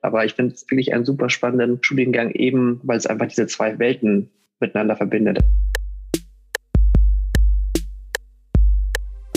Aber 0.00 0.24
ich 0.24 0.34
finde 0.34 0.54
es 0.54 0.62
wirklich 0.70 0.94
einen 0.94 1.04
super 1.04 1.28
spannenden 1.28 1.82
Studiengang, 1.82 2.30
eben 2.30 2.80
weil 2.84 2.96
es 2.96 3.06
einfach 3.06 3.26
diese 3.26 3.46
zwei 3.46 3.78
Welten 3.78 4.30
miteinander 4.60 4.96
verbindet. 4.96 5.40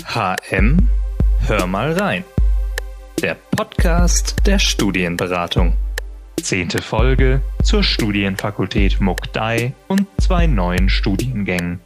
HM, 0.05 0.87
hör 1.47 1.67
mal 1.67 1.93
rein. 1.93 2.23
Der 3.21 3.35
Podcast 3.51 4.35
der 4.45 4.59
Studienberatung. 4.59 5.73
Zehnte 6.41 6.81
Folge 6.81 7.41
zur 7.63 7.83
Studienfakultät 7.83 8.99
Mukdai 8.99 9.73
und 9.87 10.07
zwei 10.19 10.47
neuen 10.47 10.89
Studiengängen. 10.89 11.79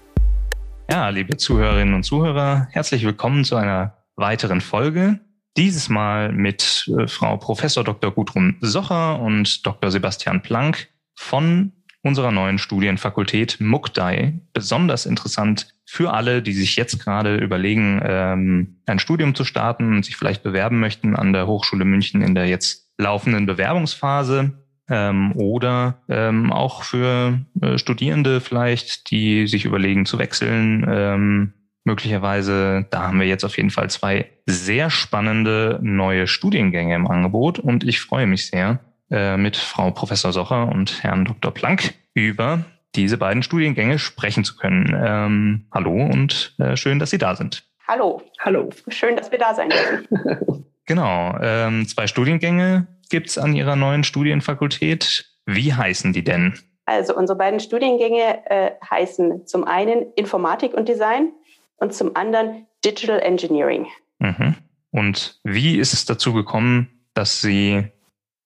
Ja, 0.90 1.10
liebe 1.10 1.38
Zuhörerinnen 1.38 1.94
und 1.94 2.04
Zuhörer, 2.04 2.68
herzlich 2.72 3.06
willkommen 3.06 3.44
zu 3.44 3.56
einer 3.56 3.98
weiteren 4.16 4.62
Folge. 4.62 5.20
Dieses 5.58 5.88
Mal 5.88 6.34
mit 6.34 6.92
äh, 6.98 7.08
Frau 7.08 7.38
Professor 7.38 7.84
Dr. 7.84 8.12
Gudrun 8.12 8.58
Socher 8.60 9.20
und 9.20 9.66
Dr. 9.66 9.90
Sebastian 9.90 10.42
Planck 10.42 10.90
von 11.16 11.72
unserer 12.02 12.32
neuen 12.32 12.58
Studienfakultät 12.58 13.58
Mukdai. 13.60 14.40
Besonders 14.54 15.06
interessant 15.06 15.70
für 15.86 16.14
alle, 16.14 16.42
die 16.42 16.52
sich 16.52 16.76
jetzt 16.76 17.00
gerade 17.04 17.38
überlegen, 17.38 18.02
ähm, 18.04 18.82
ein 18.86 19.00
Studium 19.00 19.34
zu 19.34 19.46
starten 19.46 19.96
und 19.96 20.04
sich 20.04 20.18
vielleicht 20.18 20.44
bewerben 20.44 20.80
möchten 20.80 21.16
an 21.16 21.32
der 21.32 21.48
Hochschule 21.48 21.86
München 21.86 22.22
in 22.22 22.36
der 22.36 22.48
jetzt 22.48 22.90
laufenden 22.98 23.46
Bewerbungsphase. 23.46 24.62
Ähm, 24.88 25.32
oder 25.36 26.04
ähm, 26.10 26.52
auch 26.54 26.84
für 26.84 27.40
äh, 27.60 27.80
Studierende 27.80 28.40
vielleicht, 28.40 29.10
die 29.10 29.48
sich 29.48 29.66
überlegen 29.66 30.06
zu 30.06 30.20
wechseln. 30.20 30.86
Ähm, 30.88 31.54
möglicherweise, 31.86 32.86
da 32.90 33.04
haben 33.04 33.20
wir 33.20 33.28
jetzt 33.28 33.46
auf 33.46 33.56
jeden 33.58 33.70
Fall 33.70 33.90
zwei 33.90 34.30
sehr 34.46 34.90
spannende 34.90 35.80
neue 35.82 36.28
Studiengänge 36.28 36.96
im 36.96 37.08
Angebot 37.08 37.60
und 37.60 37.84
ich 37.84 38.02
freue 38.02 38.28
mich 38.28 38.48
sehr, 38.48 38.80
äh, 39.10 39.38
mit 39.38 39.56
Frau 39.56 39.92
Professor 39.92 40.34
Socher 40.34 40.68
und 40.68 41.04
Herrn 41.04 41.26
Dr. 41.26 41.54
Planck 41.54 41.94
über 42.14 42.66
diese 42.96 43.18
beiden 43.18 43.44
Studiengänge 43.44 44.00
sprechen 44.00 44.44
zu 44.44 44.56
können. 44.56 44.96
Ähm, 44.98 45.68
hallo 45.74 45.92
und 45.92 46.56
äh, 46.60 46.76
schön, 46.76 47.00
dass 47.00 47.12
Sie 47.12 47.18
da 47.18 47.36
sind. 47.36 47.64
Hallo. 47.88 48.22
Hallo. 48.40 48.70
Schön, 48.88 49.16
dass 49.16 49.32
wir 49.32 49.38
da 49.38 49.54
sein 49.54 49.70
dürfen. 49.70 50.66
genau. 50.86 51.38
Ähm, 51.42 51.88
zwei 51.88 52.08
Studiengänge 52.08 52.88
gibt 53.10 53.30
es 53.30 53.38
an 53.38 53.54
Ihrer 53.54 53.76
neuen 53.76 54.04
Studienfakultät. 54.04 55.26
Wie 55.46 55.74
heißen 55.74 56.14
die 56.14 56.24
denn? 56.24 56.58
Also 56.86 57.16
unsere 57.16 57.38
beiden 57.38 57.60
Studiengänge 57.60 58.50
äh, 58.50 58.72
heißen 58.90 59.46
zum 59.46 59.66
einen 59.66 60.14
Informatik 60.16 60.74
und 60.74 60.88
Design 60.88 61.32
und 61.78 61.94
zum 61.94 62.16
anderen 62.16 62.68
Digital 62.84 63.20
Engineering. 63.20 63.88
Mhm. 64.20 64.56
Und 64.92 65.40
wie 65.44 65.78
ist 65.78 65.94
es 65.94 66.06
dazu 66.06 66.34
gekommen, 66.34 67.06
dass 67.14 67.42
Sie 67.42 67.92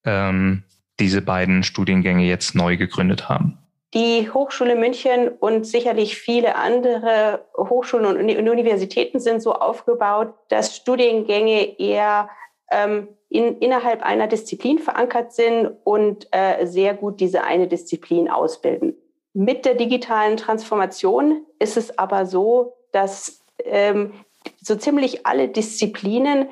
ähm, 0.05 0.63
diese 0.99 1.21
beiden 1.21 1.63
Studiengänge 1.63 2.25
jetzt 2.25 2.55
neu 2.55 2.77
gegründet 2.77 3.29
haben? 3.29 3.57
Die 3.93 4.29
Hochschule 4.31 4.75
München 4.75 5.29
und 5.29 5.65
sicherlich 5.65 6.15
viele 6.15 6.55
andere 6.55 7.45
Hochschulen 7.57 8.05
und 8.05 8.49
Universitäten 8.49 9.19
sind 9.19 9.41
so 9.41 9.53
aufgebaut, 9.53 10.33
dass 10.49 10.75
Studiengänge 10.75 11.79
eher 11.79 12.29
ähm, 12.69 13.07
in, 13.29 13.57
innerhalb 13.57 14.03
einer 14.03 14.27
Disziplin 14.27 14.77
verankert 14.77 15.33
sind 15.33 15.71
und 15.83 16.27
äh, 16.31 16.67
sehr 16.67 16.93
gut 16.93 17.19
diese 17.19 17.43
eine 17.43 17.67
Disziplin 17.67 18.29
ausbilden. 18.29 18.95
Mit 19.33 19.65
der 19.65 19.75
digitalen 19.75 20.37
Transformation 20.37 21.45
ist 21.59 21.77
es 21.77 21.97
aber 21.97 22.25
so, 22.25 22.73
dass 22.91 23.43
ähm, 23.63 24.13
so 24.61 24.75
ziemlich 24.75 25.25
alle 25.25 25.47
Disziplinen 25.47 26.49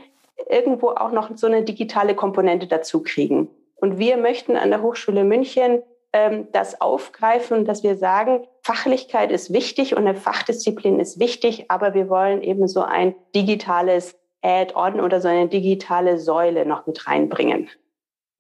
irgendwo 0.50 0.90
auch 0.90 1.12
noch 1.12 1.30
so 1.36 1.48
eine 1.48 1.64
digitale 1.64 2.16
Komponente 2.16 2.68
dazu 2.68 3.04
kriegen. 3.04 3.50
Und 3.76 4.00
wir 4.00 4.18
möchten 4.18 4.56
an 4.56 4.70
der 4.70 4.82
Hochschule 4.82 5.24
München 5.24 5.82
ähm, 6.14 6.48
das 6.52 6.82
aufgreifen, 6.82 7.66
dass 7.66 7.84
wir 7.84 7.98
sagen, 7.98 8.48
Fachlichkeit 8.62 9.32
ist 9.32 9.54
wichtig 9.54 9.96
und 9.96 10.08
eine 10.08 10.16
Fachdisziplin 10.16 11.00
ist 11.00 11.20
wichtig, 11.20 11.66
aber 11.70 11.94
wir 11.94 12.10
wollen 12.10 12.42
eben 12.42 12.68
so 12.68 12.82
ein 12.82 13.16
digitales 13.36 14.18
Add-on 14.42 15.00
oder 15.00 15.22
so 15.22 15.28
eine 15.28 15.48
digitale 15.48 16.18
Säule 16.18 16.66
noch 16.66 16.88
mit 16.88 17.08
reinbringen. 17.08 17.70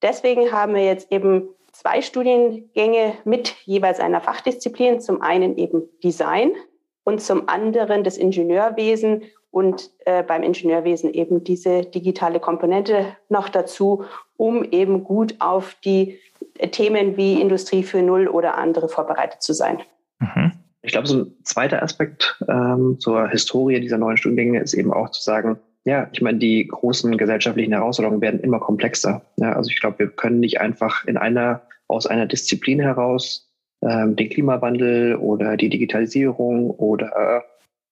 Deswegen 0.01 0.51
haben 0.51 0.75
wir 0.75 0.85
jetzt 0.85 1.11
eben 1.11 1.49
zwei 1.71 2.01
Studiengänge 2.01 3.13
mit 3.25 3.55
jeweils 3.65 3.99
einer 3.99 4.21
Fachdisziplin. 4.21 4.99
Zum 4.99 5.21
einen 5.21 5.57
eben 5.57 5.83
Design 6.03 6.51
und 7.07 7.21
zum 7.21 7.47
anderen 7.47 8.03
das 8.03 8.17
Ingenieurwesen 8.17 9.21
und 9.49 9.91
äh, 10.03 10.23
beim 10.23 10.43
Ingenieurwesen 10.43 11.13
eben 11.13 11.41
diese 11.41 11.83
digitale 11.83 12.41
Komponente 12.41 13.15
noch 13.29 13.47
dazu, 13.47 14.03
um 14.35 14.65
eben 14.65 15.05
gut 15.05 15.35
auf 15.39 15.77
die 15.85 16.19
Themen 16.71 17.15
wie 17.15 17.39
Industrie 17.39 17.83
für 17.83 18.01
Null 18.01 18.27
oder 18.27 18.57
andere 18.57 18.89
vorbereitet 18.89 19.41
zu 19.41 19.53
sein. 19.53 19.79
Mhm. 20.19 20.51
Ich 20.81 20.91
glaube, 20.91 21.07
so 21.07 21.19
ein 21.19 21.33
zweiter 21.45 21.81
Aspekt 21.81 22.43
ähm, 22.49 22.97
zur 22.99 23.29
Historie 23.29 23.79
dieser 23.79 23.97
neuen 23.97 24.17
Studiengänge 24.17 24.59
ist 24.59 24.73
eben 24.73 24.91
auch 24.91 25.09
zu 25.09 25.21
sagen, 25.21 25.57
ja, 25.85 26.09
ich 26.11 26.21
meine, 26.21 26.39
die 26.39 26.67
großen 26.67 27.15
gesellschaftlichen 27.17 27.71
Herausforderungen 27.71 28.19
werden 28.19 28.41
immer 28.41 28.59
komplexer. 28.59 29.21
Ja, 29.37 29.53
also 29.53 29.69
ich 29.69 29.79
glaube, 29.79 29.99
wir 29.99 30.07
können 30.09 30.41
nicht 30.41 30.59
einfach 30.59 31.05
in 31.05 31.15
einer, 31.15 31.61
aus 31.87 32.05
einer 32.05 32.25
Disziplin 32.25 32.81
heraus 32.81 33.46
ähm, 33.81 34.15
den 34.15 34.29
Klimawandel 34.29 35.15
oder 35.15 35.57
die 35.57 35.69
Digitalisierung 35.69 36.71
oder 36.71 37.43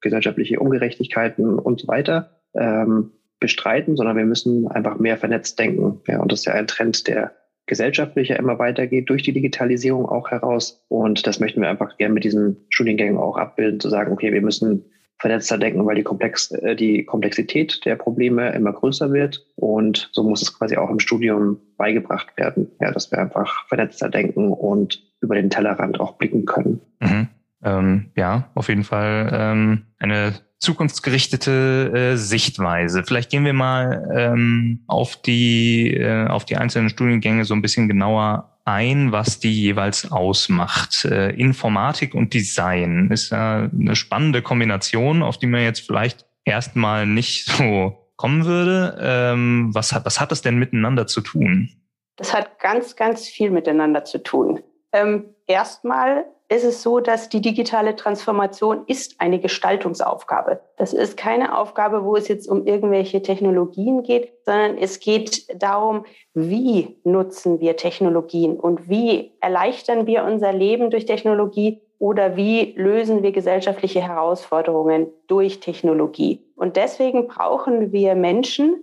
gesellschaftliche 0.01 0.59
Ungerechtigkeiten 0.59 1.59
und 1.59 1.81
so 1.81 1.88
weiter 1.88 2.31
ähm, 2.53 3.12
bestreiten, 3.40 3.96
sondern 3.96 4.18
wir 4.18 4.25
müssen 4.25 4.68
einfach 4.68 4.97
mehr 4.97 5.18
vernetzt 5.18 5.59
denken. 5.59 6.01
Ja, 6.07 6.22
und 6.22 6.31
das 6.31 6.40
ist 6.40 6.46
ja 6.46 6.53
ein 6.53 6.68
Trend, 6.68 7.07
der 7.07 7.34
gesellschaftlich 7.68 8.29
ja 8.29 8.35
immer 8.35 8.59
weitergeht, 8.59 9.09
durch 9.09 9.23
die 9.23 9.34
Digitalisierung 9.34 10.06
auch 10.06 10.29
heraus. 10.29 10.84
Und 10.88 11.25
das 11.28 11.40
möchten 11.40 11.62
wir 11.62 11.69
einfach 11.69 11.97
gerne 11.97 12.13
mit 12.13 12.23
diesen 12.23 12.66
Studiengängen 12.69 13.17
auch 13.17 13.38
abbilden, 13.38 13.79
zu 13.79 13.90
sagen, 13.90 14.12
okay, 14.13 14.31
wir 14.31 14.41
müssen 14.41 14.85
vernetzter 15.17 15.57
denken, 15.57 15.85
weil 15.85 15.96
die, 15.96 16.03
Komplex, 16.03 16.52
äh, 16.52 16.75
die 16.75 17.06
Komplexität 17.06 17.84
der 17.85 17.96
Probleme 17.96 18.53
immer 18.53 18.73
größer 18.73 19.12
wird. 19.12 19.46
Und 19.56 20.09
so 20.12 20.23
muss 20.23 20.41
es 20.41 20.57
quasi 20.57 20.78
auch 20.78 20.90
im 20.90 21.00
Studium 21.00 21.59
beigebracht 21.78 22.38
werden, 22.38 22.72
ja, 22.79 22.91
dass 22.91 23.12
wir 23.12 23.19
einfach 23.19 23.67
vernetzter 23.67 24.09
denken 24.09 24.52
und 24.52 25.03
über 25.25 25.36
den 25.36 25.50
Tellerrand 25.50 26.00
auch 26.00 26.13
blicken 26.13 26.46
können. 26.46 26.81
Mhm. 27.00 27.28
Ähm, 27.63 28.12
ja, 28.16 28.50
auf 28.53 28.69
jeden 28.69 28.84
Fall 28.84 29.30
ähm, 29.34 29.86
eine 30.00 30.34
zukunftsgerichtete 30.59 31.91
äh, 32.13 32.16
Sichtweise. 32.16 33.03
Vielleicht 33.03 33.30
gehen 33.30 33.46
wir 33.46 33.53
mal 33.53 34.09
ähm, 34.16 34.84
auf 34.88 35.16
die 35.22 35.94
äh, 35.94 36.28
auf 36.28 36.46
die 36.46 36.58
einzelnen 36.58 36.90
Studiengänge 36.90 37.46
so 37.46 37.53
ein 37.53 37.62
bisschen 37.62 37.88
genauer 37.88 38.59
ein, 38.66 39.12
was 39.12 39.40
die 39.40 39.53
jeweils 39.53 40.12
ausmacht. 40.12 41.06
Äh, 41.06 41.31
Informatik 41.31 42.16
und 42.16 42.34
Design 42.34 43.09
ist 43.12 43.31
ja 43.31 43.69
eine 43.72 43.96
spannende 43.96 44.41
Kombination, 44.41 45.22
auf 45.22 45.38
die 45.38 45.47
man 45.47 45.62
jetzt 45.62 45.85
vielleicht 45.85 46.25
erstmal 46.46 47.06
nicht 47.06 47.46
so 47.46 48.09
kommen 48.16 48.46
würde. 48.46 48.97
Ähm, 49.00 49.69
was 49.74 49.94
hat 49.94 50.06
was 50.06 50.19
hat 50.19 50.31
das 50.31 50.41
denn 50.41 50.58
miteinander 50.58 51.06
zu 51.06 51.22
tun? 51.22 51.69
Das 52.16 52.34
hat 52.34 52.59
ganz 52.59 52.96
ganz 52.96 53.28
viel 53.28 53.52
miteinander 53.52 54.03
zu 54.03 54.24
tun. 54.24 54.62
Ähm, 54.95 55.35
erstmal 55.45 56.25
ist 56.47 56.63
es 56.63 56.81
so, 56.81 57.01
dass 57.01 57.28
die 57.28 57.41
digitale 57.41 57.97
Transformation 57.97 58.83
ist 58.88 59.19
eine 59.19 59.39
Gestaltungsaufgabe. 59.39 60.61
Das 60.78 60.94
ist 60.94 61.17
keine 61.17 61.57
Aufgabe, 61.57 62.06
wo 62.06 62.16
es 62.16 62.29
jetzt 62.29 62.47
um 62.47 62.66
irgendwelche 62.66 63.22
Technologien 63.22 64.03
geht, 64.03 64.31
sondern 64.45 64.78
es 64.78 65.01
geht 65.01 65.47
darum, 65.61 66.05
wie 66.34 66.97
nutzen 67.03 67.59
wir 67.59 67.75
Technologien 67.75 68.57
und 68.57 68.88
wie 68.88 69.34
erleichtern 69.41 70.07
wir 70.07 70.23
unser 70.23 70.53
Leben 70.53 70.91
durch 70.91 71.05
Technologie 71.05 71.81
oder 72.00 72.38
wie 72.38 72.73
lösen 72.78 73.22
wir 73.22 73.34
gesellschaftliche 73.34 74.01
Herausforderungen 74.01 75.07
durch 75.28 75.59
Technologie. 75.59 76.41
Und 76.55 76.78
deswegen 76.78 77.28
brauchen 77.28 77.91
wir 77.91 78.16
Menschen, 78.16 78.75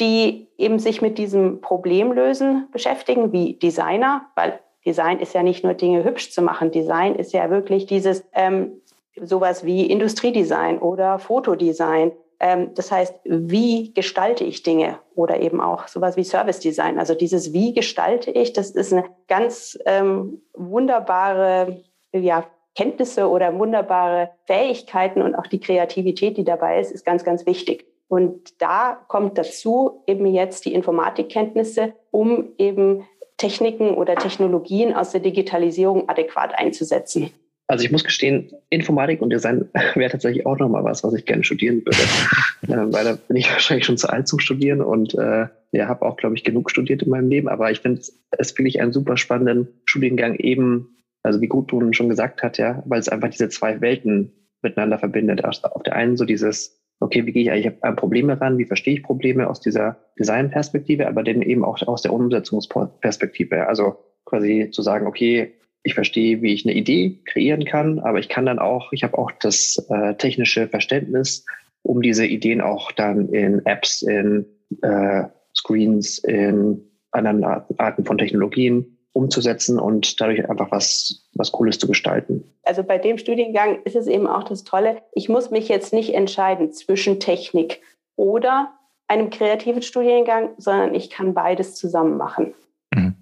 die 0.00 0.48
eben 0.56 0.80
sich 0.80 1.02
mit 1.02 1.18
diesem 1.18 1.60
Problemlösen 1.60 2.68
beschäftigen, 2.72 3.30
wie 3.30 3.54
Designer, 3.54 4.22
weil 4.34 4.58
Design 4.84 5.20
ist 5.20 5.34
ja 5.34 5.42
nicht 5.42 5.64
nur 5.64 5.74
Dinge 5.74 6.04
hübsch 6.04 6.32
zu 6.32 6.42
machen. 6.42 6.70
Design 6.70 7.14
ist 7.14 7.32
ja 7.32 7.50
wirklich 7.50 7.86
dieses 7.86 8.24
ähm, 8.32 8.80
sowas 9.20 9.64
wie 9.64 9.86
Industriedesign 9.86 10.78
oder 10.78 11.18
Fotodesign. 11.18 12.12
Ähm, 12.40 12.74
das 12.74 12.90
heißt, 12.90 13.14
wie 13.24 13.92
gestalte 13.94 14.44
ich 14.44 14.62
Dinge 14.62 14.98
oder 15.14 15.40
eben 15.40 15.60
auch 15.60 15.88
sowas 15.88 16.16
wie 16.16 16.24
Service 16.24 16.60
Design. 16.60 16.98
Also 16.98 17.14
dieses 17.14 17.52
Wie 17.52 17.72
gestalte 17.72 18.30
ich, 18.30 18.52
das 18.52 18.70
ist 18.70 18.92
eine 18.92 19.04
ganz 19.28 19.78
ähm, 19.86 20.42
wunderbare 20.54 21.82
ja, 22.12 22.44
Kenntnisse 22.74 23.28
oder 23.28 23.58
wunderbare 23.58 24.30
Fähigkeiten 24.46 25.22
und 25.22 25.34
auch 25.34 25.46
die 25.46 25.60
Kreativität, 25.60 26.36
die 26.36 26.44
dabei 26.44 26.80
ist, 26.80 26.90
ist 26.90 27.04
ganz, 27.04 27.24
ganz 27.24 27.46
wichtig. 27.46 27.86
Und 28.08 28.60
da 28.60 28.98
kommt 29.08 29.38
dazu 29.38 30.02
eben 30.06 30.26
jetzt 30.26 30.64
die 30.64 30.74
Informatikkenntnisse, 30.74 31.94
um 32.10 32.52
eben 32.58 33.06
Techniken 33.36 33.94
oder 33.94 34.16
Technologien 34.16 34.94
aus 34.94 35.10
der 35.10 35.20
Digitalisierung 35.20 36.08
adäquat 36.08 36.52
einzusetzen. 36.56 37.30
Also 37.68 37.84
ich 37.84 37.92
muss 37.92 38.04
gestehen, 38.04 38.52
Informatik 38.70 39.22
und 39.22 39.30
Design 39.30 39.68
wäre 39.94 40.10
tatsächlich 40.10 40.44
auch 40.44 40.58
nochmal 40.58 40.84
was, 40.84 41.02
was 41.04 41.14
ich 41.14 41.24
gerne 41.24 41.42
studieren 41.44 41.82
würde. 41.84 41.96
äh, 42.68 42.92
weil 42.92 43.04
da 43.04 43.14
bin 43.14 43.36
ich 43.36 43.50
wahrscheinlich 43.50 43.86
schon 43.86 43.96
zu 43.96 44.10
alt 44.10 44.28
zum 44.28 44.40
Studieren 44.40 44.82
und 44.82 45.14
äh, 45.14 45.46
ja, 45.72 45.88
habe 45.88 46.04
auch, 46.04 46.16
glaube 46.16 46.34
ich, 46.36 46.44
genug 46.44 46.70
studiert 46.70 47.02
in 47.02 47.10
meinem 47.10 47.30
Leben. 47.30 47.48
Aber 47.48 47.70
ich 47.70 47.80
finde 47.80 48.02
es 48.32 48.58
wirklich 48.58 48.80
einen 48.80 48.92
super 48.92 49.16
spannenden 49.16 49.68
Studiengang 49.86 50.34
eben, 50.34 50.96
also 51.22 51.40
wie 51.40 51.48
gut 51.48 51.72
du 51.72 51.92
schon 51.92 52.08
gesagt 52.08 52.42
hast, 52.42 52.58
ja, 52.58 52.82
weil 52.86 53.00
es 53.00 53.08
einfach 53.08 53.30
diese 53.30 53.48
zwei 53.48 53.80
Welten 53.80 54.32
miteinander 54.60 54.98
verbindet. 54.98 55.44
Auf 55.44 55.82
der 55.82 55.96
einen 55.96 56.16
so 56.16 56.24
dieses, 56.24 56.81
okay, 57.12 57.26
wie 57.26 57.32
gehe 57.32 57.42
ich 57.42 57.50
eigentlich 57.50 57.84
an 57.84 57.96
Probleme 57.96 58.40
ran, 58.40 58.56
wie 58.56 58.64
verstehe 58.64 58.94
ich 58.94 59.02
Probleme 59.02 59.48
aus 59.48 59.60
dieser 59.60 59.98
Designperspektive, 60.18 61.06
aber 61.06 61.22
dann 61.22 61.42
eben 61.42 61.64
auch 61.64 61.80
aus 61.86 62.02
der 62.02 62.12
Umsetzungsperspektive. 62.12 63.66
Also 63.68 63.96
quasi 64.24 64.70
zu 64.72 64.80
sagen, 64.80 65.06
okay, 65.06 65.52
ich 65.82 65.94
verstehe, 65.94 66.40
wie 66.40 66.54
ich 66.54 66.64
eine 66.64 66.74
Idee 66.74 67.18
kreieren 67.26 67.64
kann, 67.64 67.98
aber 67.98 68.18
ich 68.18 68.28
kann 68.28 68.46
dann 68.46 68.58
auch, 68.58 68.92
ich 68.92 69.04
habe 69.04 69.18
auch 69.18 69.30
das 69.40 69.84
äh, 69.90 70.14
technische 70.14 70.68
Verständnis, 70.68 71.44
um 71.82 72.00
diese 72.00 72.24
Ideen 72.24 72.60
auch 72.60 72.92
dann 72.92 73.28
in 73.28 73.66
Apps, 73.66 74.02
in 74.02 74.46
äh, 74.80 75.24
Screens, 75.54 76.18
in 76.18 76.80
anderen 77.10 77.44
Arten 77.44 78.04
von 78.06 78.16
Technologien 78.16 78.91
umzusetzen 79.12 79.78
und 79.78 80.20
dadurch 80.20 80.48
einfach 80.48 80.70
was, 80.70 81.28
was 81.34 81.52
Cooles 81.52 81.78
zu 81.78 81.86
gestalten. 81.86 82.44
Also 82.62 82.82
bei 82.82 82.98
dem 82.98 83.18
Studiengang 83.18 83.82
ist 83.84 83.96
es 83.96 84.06
eben 84.06 84.26
auch 84.26 84.44
das 84.44 84.64
Tolle, 84.64 85.02
ich 85.12 85.28
muss 85.28 85.50
mich 85.50 85.68
jetzt 85.68 85.92
nicht 85.92 86.14
entscheiden 86.14 86.72
zwischen 86.72 87.20
Technik 87.20 87.80
oder 88.16 88.72
einem 89.08 89.30
kreativen 89.30 89.82
Studiengang, 89.82 90.50
sondern 90.56 90.94
ich 90.94 91.10
kann 91.10 91.34
beides 91.34 91.74
zusammen 91.74 92.16
machen. 92.16 92.54
Mhm. 92.94 93.14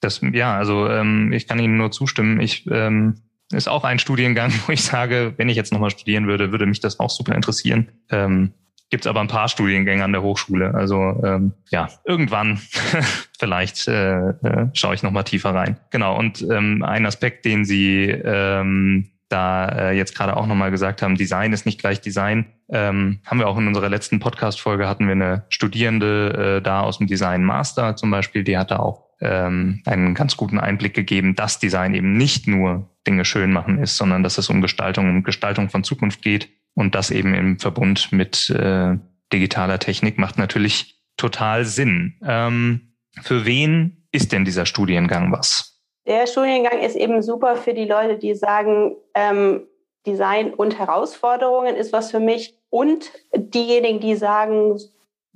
Das, 0.00 0.20
ja, 0.32 0.56
also 0.56 0.88
ähm, 0.88 1.32
ich 1.32 1.48
kann 1.48 1.58
Ihnen 1.58 1.76
nur 1.76 1.90
zustimmen. 1.90 2.40
Ich 2.40 2.66
ähm, 2.70 3.16
ist 3.52 3.68
auch 3.68 3.84
ein 3.84 3.98
Studiengang, 3.98 4.52
wo 4.66 4.72
ich 4.72 4.82
sage, 4.82 5.34
wenn 5.36 5.48
ich 5.48 5.56
jetzt 5.56 5.72
nochmal 5.72 5.90
studieren 5.90 6.26
würde, 6.26 6.52
würde 6.52 6.66
mich 6.66 6.80
das 6.80 7.00
auch 7.00 7.10
super 7.10 7.34
interessieren. 7.34 7.88
Ähm, 8.10 8.52
Gibt 8.90 9.04
es 9.04 9.08
aber 9.08 9.20
ein 9.20 9.28
paar 9.28 9.48
Studiengänge 9.48 10.04
an 10.04 10.12
der 10.12 10.22
Hochschule. 10.22 10.74
Also 10.74 11.20
ähm, 11.24 11.52
ja, 11.70 11.88
irgendwann 12.04 12.58
vielleicht 13.38 13.88
äh, 13.88 14.28
äh, 14.28 14.68
schaue 14.74 14.94
ich 14.94 15.02
nochmal 15.02 15.24
tiefer 15.24 15.54
rein. 15.54 15.78
Genau, 15.90 16.16
und 16.16 16.42
ähm, 16.50 16.84
ein 16.84 17.04
Aspekt, 17.04 17.44
den 17.44 17.64
Sie 17.64 18.04
ähm, 18.04 19.10
da 19.28 19.68
äh, 19.68 19.96
jetzt 19.96 20.14
gerade 20.14 20.36
auch 20.36 20.46
nochmal 20.46 20.70
gesagt 20.70 21.02
haben, 21.02 21.16
Design 21.16 21.52
ist 21.52 21.66
nicht 21.66 21.80
gleich 21.80 22.00
Design. 22.00 22.46
Ähm, 22.68 23.18
haben 23.24 23.38
wir 23.40 23.48
auch 23.48 23.58
in 23.58 23.66
unserer 23.66 23.88
letzten 23.88 24.20
Podcast-Folge 24.20 24.88
hatten 24.88 25.06
wir 25.06 25.12
eine 25.12 25.44
Studierende 25.48 26.58
äh, 26.58 26.62
da 26.62 26.82
aus 26.82 26.98
dem 26.98 27.08
Design 27.08 27.44
Master 27.44 27.96
zum 27.96 28.10
Beispiel, 28.10 28.44
die 28.44 28.56
hatte 28.56 28.78
auch 28.78 29.06
ähm, 29.20 29.82
einen 29.84 30.14
ganz 30.14 30.36
guten 30.36 30.60
Einblick 30.60 30.94
gegeben, 30.94 31.34
dass 31.34 31.58
Design 31.58 31.94
eben 31.94 32.16
nicht 32.16 32.46
nur 32.46 32.90
Dinge 33.06 33.24
schön 33.24 33.52
machen 33.52 33.78
ist, 33.78 33.96
sondern 33.96 34.22
dass 34.22 34.38
es 34.38 34.48
um 34.48 34.62
Gestaltung, 34.62 35.08
um 35.08 35.22
Gestaltung 35.22 35.70
von 35.70 35.84
Zukunft 35.84 36.22
geht 36.22 36.48
und 36.76 36.94
das 36.94 37.10
eben 37.10 37.34
im 37.34 37.58
Verbund 37.58 38.12
mit 38.12 38.50
äh, 38.50 38.96
digitaler 39.32 39.80
Technik 39.80 40.18
macht 40.18 40.38
natürlich 40.38 41.02
total 41.16 41.64
Sinn. 41.64 42.14
Ähm, 42.24 42.92
für 43.22 43.46
wen 43.46 44.06
ist 44.12 44.32
denn 44.32 44.44
dieser 44.44 44.66
Studiengang 44.66 45.32
was? 45.32 45.80
Der 46.06 46.26
Studiengang 46.26 46.78
ist 46.80 46.94
eben 46.94 47.20
super 47.22 47.56
für 47.56 47.74
die 47.74 47.86
Leute, 47.86 48.18
die 48.18 48.34
sagen, 48.34 48.94
ähm, 49.14 49.66
Design 50.06 50.54
und 50.54 50.78
Herausforderungen 50.78 51.74
ist 51.74 51.92
was 51.92 52.12
für 52.12 52.20
mich. 52.20 52.56
Und 52.70 53.10
diejenigen, 53.34 53.98
die 53.98 54.14
sagen, 54.14 54.78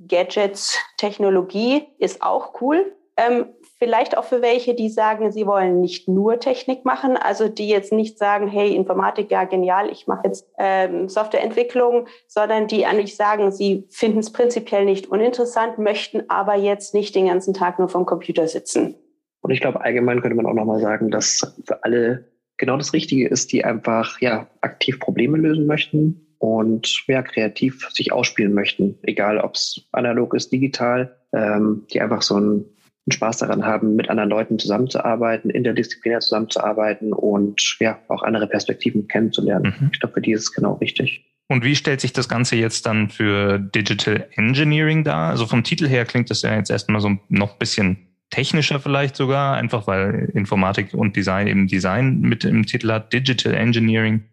Gadgets, 0.07 0.77
Technologie 0.97 1.87
ist 1.97 2.21
auch 2.21 2.61
cool. 2.61 2.95
Ähm, 3.17 3.47
Vielleicht 3.83 4.15
auch 4.15 4.25
für 4.25 4.43
welche, 4.43 4.75
die 4.75 4.89
sagen, 4.89 5.31
sie 5.31 5.47
wollen 5.47 5.81
nicht 5.81 6.07
nur 6.07 6.39
Technik 6.39 6.85
machen, 6.85 7.17
also 7.17 7.47
die 7.47 7.67
jetzt 7.67 7.91
nicht 7.91 8.19
sagen, 8.19 8.47
hey, 8.47 8.75
Informatik, 8.75 9.31
ja 9.31 9.45
genial, 9.45 9.89
ich 9.89 10.05
mache 10.05 10.27
jetzt 10.27 10.47
ähm, 10.59 11.09
Softwareentwicklung, 11.09 12.05
sondern 12.27 12.67
die 12.67 12.85
eigentlich 12.85 13.15
sagen, 13.15 13.51
sie 13.51 13.87
finden 13.89 14.19
es 14.19 14.31
prinzipiell 14.31 14.85
nicht 14.85 15.07
uninteressant, 15.07 15.79
möchten 15.79 16.29
aber 16.29 16.53
jetzt 16.53 16.93
nicht 16.93 17.15
den 17.15 17.25
ganzen 17.25 17.55
Tag 17.55 17.79
nur 17.79 17.89
vom 17.89 18.05
Computer 18.05 18.47
sitzen. 18.47 18.93
Und 19.41 19.49
ich 19.49 19.61
glaube, 19.61 19.81
allgemein 19.81 20.21
könnte 20.21 20.35
man 20.35 20.45
auch 20.45 20.53
nochmal 20.53 20.79
sagen, 20.79 21.09
dass 21.09 21.55
für 21.65 21.83
alle 21.83 22.25
genau 22.57 22.77
das 22.77 22.93
Richtige 22.93 23.27
ist, 23.27 23.51
die 23.51 23.65
einfach 23.65 24.21
ja 24.21 24.45
aktiv 24.61 24.99
Probleme 24.99 25.39
lösen 25.39 25.65
möchten 25.65 26.27
und 26.37 27.03
ja, 27.07 27.23
kreativ 27.23 27.89
sich 27.89 28.11
ausspielen 28.11 28.53
möchten, 28.53 28.99
egal 29.01 29.39
ob 29.39 29.55
es 29.55 29.87
analog 29.91 30.35
ist, 30.35 30.51
digital, 30.51 31.17
ähm, 31.33 31.87
die 31.91 31.99
einfach 31.99 32.21
so 32.21 32.39
ein 32.39 32.65
Spaß 33.09 33.37
daran 33.37 33.65
haben, 33.65 33.95
mit 33.95 34.09
anderen 34.09 34.29
Leuten 34.29 34.59
zusammenzuarbeiten, 34.59 35.49
interdisziplinär 35.49 36.19
zusammenzuarbeiten 36.19 37.13
und 37.13 37.77
ja, 37.79 37.99
auch 38.07 38.23
andere 38.23 38.47
Perspektiven 38.47 39.07
kennenzulernen. 39.07 39.73
Mhm. 39.79 39.89
Ich 39.93 39.99
glaube, 39.99 40.13
für 40.13 40.21
die 40.21 40.33
ist 40.33 40.41
es 40.41 40.53
genau 40.53 40.73
richtig. 40.73 41.25
Und 41.47 41.65
wie 41.65 41.75
stellt 41.75 41.99
sich 41.99 42.13
das 42.13 42.29
Ganze 42.29 42.55
jetzt 42.55 42.85
dann 42.85 43.09
für 43.09 43.59
Digital 43.59 44.27
Engineering 44.35 45.03
dar? 45.03 45.31
Also 45.31 45.45
vom 45.45 45.63
Titel 45.63 45.87
her 45.87 46.05
klingt 46.05 46.29
das 46.29 46.43
ja 46.43 46.55
jetzt 46.55 46.71
erstmal 46.71 47.01
so 47.01 47.17
noch 47.27 47.53
ein 47.53 47.59
bisschen 47.59 47.97
technischer 48.29 48.79
vielleicht 48.79 49.17
sogar, 49.17 49.57
einfach 49.57 49.85
weil 49.85 50.31
Informatik 50.33 50.93
und 50.93 51.15
Design 51.15 51.47
eben 51.47 51.67
Design 51.67 52.21
mit 52.21 52.45
im 52.45 52.65
Titel 52.65 52.91
hat. 52.91 53.11
Digital 53.11 53.53
Engineering, 53.53 54.23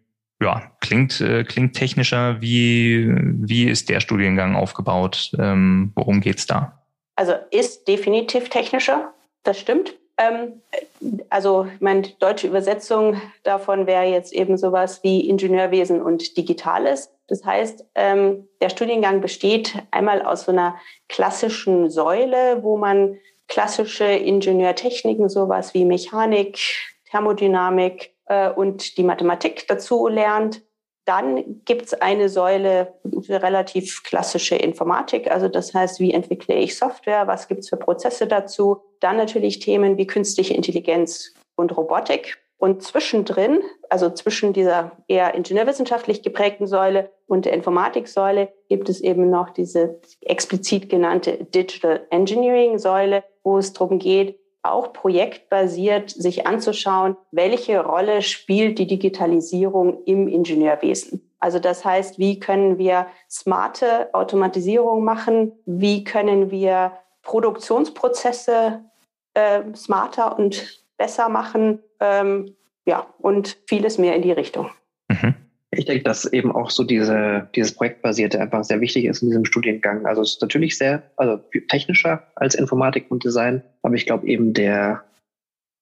ja, 0.41 0.71
klingt, 0.79 1.19
äh, 1.19 1.43
klingt 1.43 1.75
technischer. 1.75 2.41
Wie, 2.41 3.13
wie 3.13 3.65
ist 3.65 3.89
der 3.89 3.99
Studiengang 3.99 4.55
aufgebaut? 4.55 5.31
Ähm, 5.37 5.91
worum 5.95 6.21
geht's 6.21 6.47
da? 6.47 6.78
Also 7.19 7.33
ist 7.51 7.89
definitiv 7.89 8.47
technischer, 8.47 9.13
das 9.43 9.59
stimmt. 9.59 9.93
Ähm, 10.17 10.61
also 11.29 11.67
meine 11.81 12.03
deutsche 12.19 12.47
Übersetzung 12.47 13.21
davon 13.43 13.87
wäre 13.87 14.05
jetzt 14.05 14.31
eben 14.31 14.55
sowas 14.55 15.03
wie 15.03 15.27
Ingenieurwesen 15.27 16.01
und 16.01 16.37
Digitales. 16.37 17.11
Das 17.27 17.43
heißt, 17.43 17.83
ähm, 17.95 18.47
der 18.61 18.69
Studiengang 18.69 19.19
besteht 19.19 19.73
einmal 19.91 20.21
aus 20.21 20.45
so 20.45 20.53
einer 20.53 20.77
klassischen 21.09 21.89
Säule, 21.89 22.63
wo 22.63 22.77
man 22.77 23.17
klassische 23.49 24.05
Ingenieurtechniken, 24.05 25.27
sowas 25.27 25.73
wie 25.73 25.83
Mechanik, 25.83 26.57
Thermodynamik 27.11 28.13
äh, 28.27 28.49
und 28.49 28.97
die 28.97 29.03
Mathematik 29.03 29.67
dazu 29.67 30.07
lernt. 30.07 30.61
Dann 31.09 31.63
gibt 31.65 31.87
es 31.87 31.95
eine 31.95 32.29
Säule 32.29 32.93
relativ 33.27 34.03
klassische 34.03 34.55
Informatik, 34.55 35.31
also 35.31 35.47
das 35.47 35.73
heißt, 35.73 35.99
wie 35.99 36.13
entwickle 36.13 36.53
ich 36.53 36.77
Software, 36.77 37.25
was 37.25 37.47
gibt 37.47 37.61
es 37.61 37.69
für 37.69 37.77
Prozesse 37.77 38.27
dazu. 38.27 38.83
Dann 38.99 39.17
natürlich 39.17 39.57
Themen 39.57 39.97
wie 39.97 40.05
künstliche 40.05 40.53
Intelligenz 40.53 41.33
und 41.55 41.75
Robotik. 41.75 42.37
Und 42.59 42.83
zwischendrin, 42.83 43.59
also 43.89 44.11
zwischen 44.11 44.53
dieser 44.53 44.91
eher 45.07 45.33
ingenieurwissenschaftlich 45.33 46.21
geprägten 46.21 46.67
Säule 46.67 47.09
und 47.25 47.45
der 47.45 47.53
Informatiksäule, 47.53 48.53
gibt 48.67 48.87
es 48.87 49.01
eben 49.01 49.31
noch 49.31 49.49
diese 49.49 49.99
explizit 50.21 50.89
genannte 50.89 51.43
Digital 51.43 52.05
Engineering 52.11 52.77
Säule, 52.77 53.23
wo 53.43 53.57
es 53.57 53.73
darum 53.73 53.97
geht, 53.97 54.38
auch 54.61 54.93
projektbasiert 54.93 56.09
sich 56.09 56.45
anzuschauen, 56.45 57.15
welche 57.31 57.79
Rolle 57.81 58.21
spielt 58.21 58.77
die 58.79 58.87
Digitalisierung 58.87 60.03
im 60.05 60.27
Ingenieurwesen. 60.27 61.29
Also 61.39 61.59
das 61.59 61.85
heißt, 61.85 62.19
wie 62.19 62.39
können 62.39 62.77
wir 62.77 63.07
smarte 63.29 64.13
Automatisierung 64.13 65.03
machen? 65.03 65.53
Wie 65.65 66.03
können 66.03 66.51
wir 66.51 66.91
Produktionsprozesse 67.21 68.83
äh, 69.33 69.61
smarter 69.73 70.37
und 70.37 70.83
besser 70.97 71.29
machen? 71.29 71.79
Ähm, 72.01 72.55
ja, 72.85 73.07
und 73.19 73.57
vieles 73.67 73.97
mehr 73.97 74.15
in 74.15 74.21
die 74.21 74.31
Richtung. 74.31 74.69
Mhm. 75.07 75.35
Ich 75.79 75.85
denke, 75.85 76.03
dass 76.03 76.25
eben 76.33 76.51
auch 76.51 76.71
so 76.71 76.83
diese, 76.83 77.47
dieses 77.55 77.73
Projektbasierte 77.73 78.41
einfach 78.41 78.65
sehr 78.65 78.81
wichtig 78.81 79.05
ist 79.05 79.21
in 79.21 79.29
diesem 79.29 79.45
Studiengang. 79.45 80.05
Also 80.05 80.21
es 80.21 80.31
ist 80.31 80.41
natürlich 80.41 80.77
sehr, 80.77 81.03
also 81.15 81.39
technischer 81.69 82.27
als 82.35 82.53
Informatik 82.53 83.05
und 83.09 83.23
Design, 83.23 83.63
aber 83.81 83.95
ich 83.95 84.05
glaube 84.05 84.27
eben 84.27 84.53
der, 84.53 85.05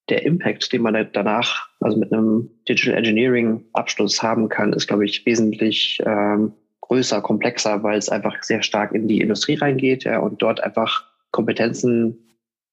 der 0.08 0.24
Impact, 0.24 0.72
den 0.72 0.82
man 0.82 1.08
danach, 1.12 1.68
also 1.80 1.98
mit 1.98 2.12
einem 2.12 2.48
Digital 2.68 2.96
Engineering 2.96 3.64
Abschluss 3.72 4.22
haben 4.22 4.48
kann, 4.48 4.72
ist, 4.72 4.86
glaube 4.86 5.04
ich, 5.04 5.26
wesentlich 5.26 6.00
ähm, 6.06 6.52
größer, 6.82 7.20
komplexer, 7.20 7.82
weil 7.82 7.98
es 7.98 8.08
einfach 8.08 8.40
sehr 8.44 8.62
stark 8.62 8.94
in 8.94 9.08
die 9.08 9.20
Industrie 9.20 9.56
reingeht 9.56 10.04
ja, 10.04 10.20
und 10.20 10.40
dort 10.40 10.62
einfach 10.62 11.06
Kompetenzen 11.32 12.16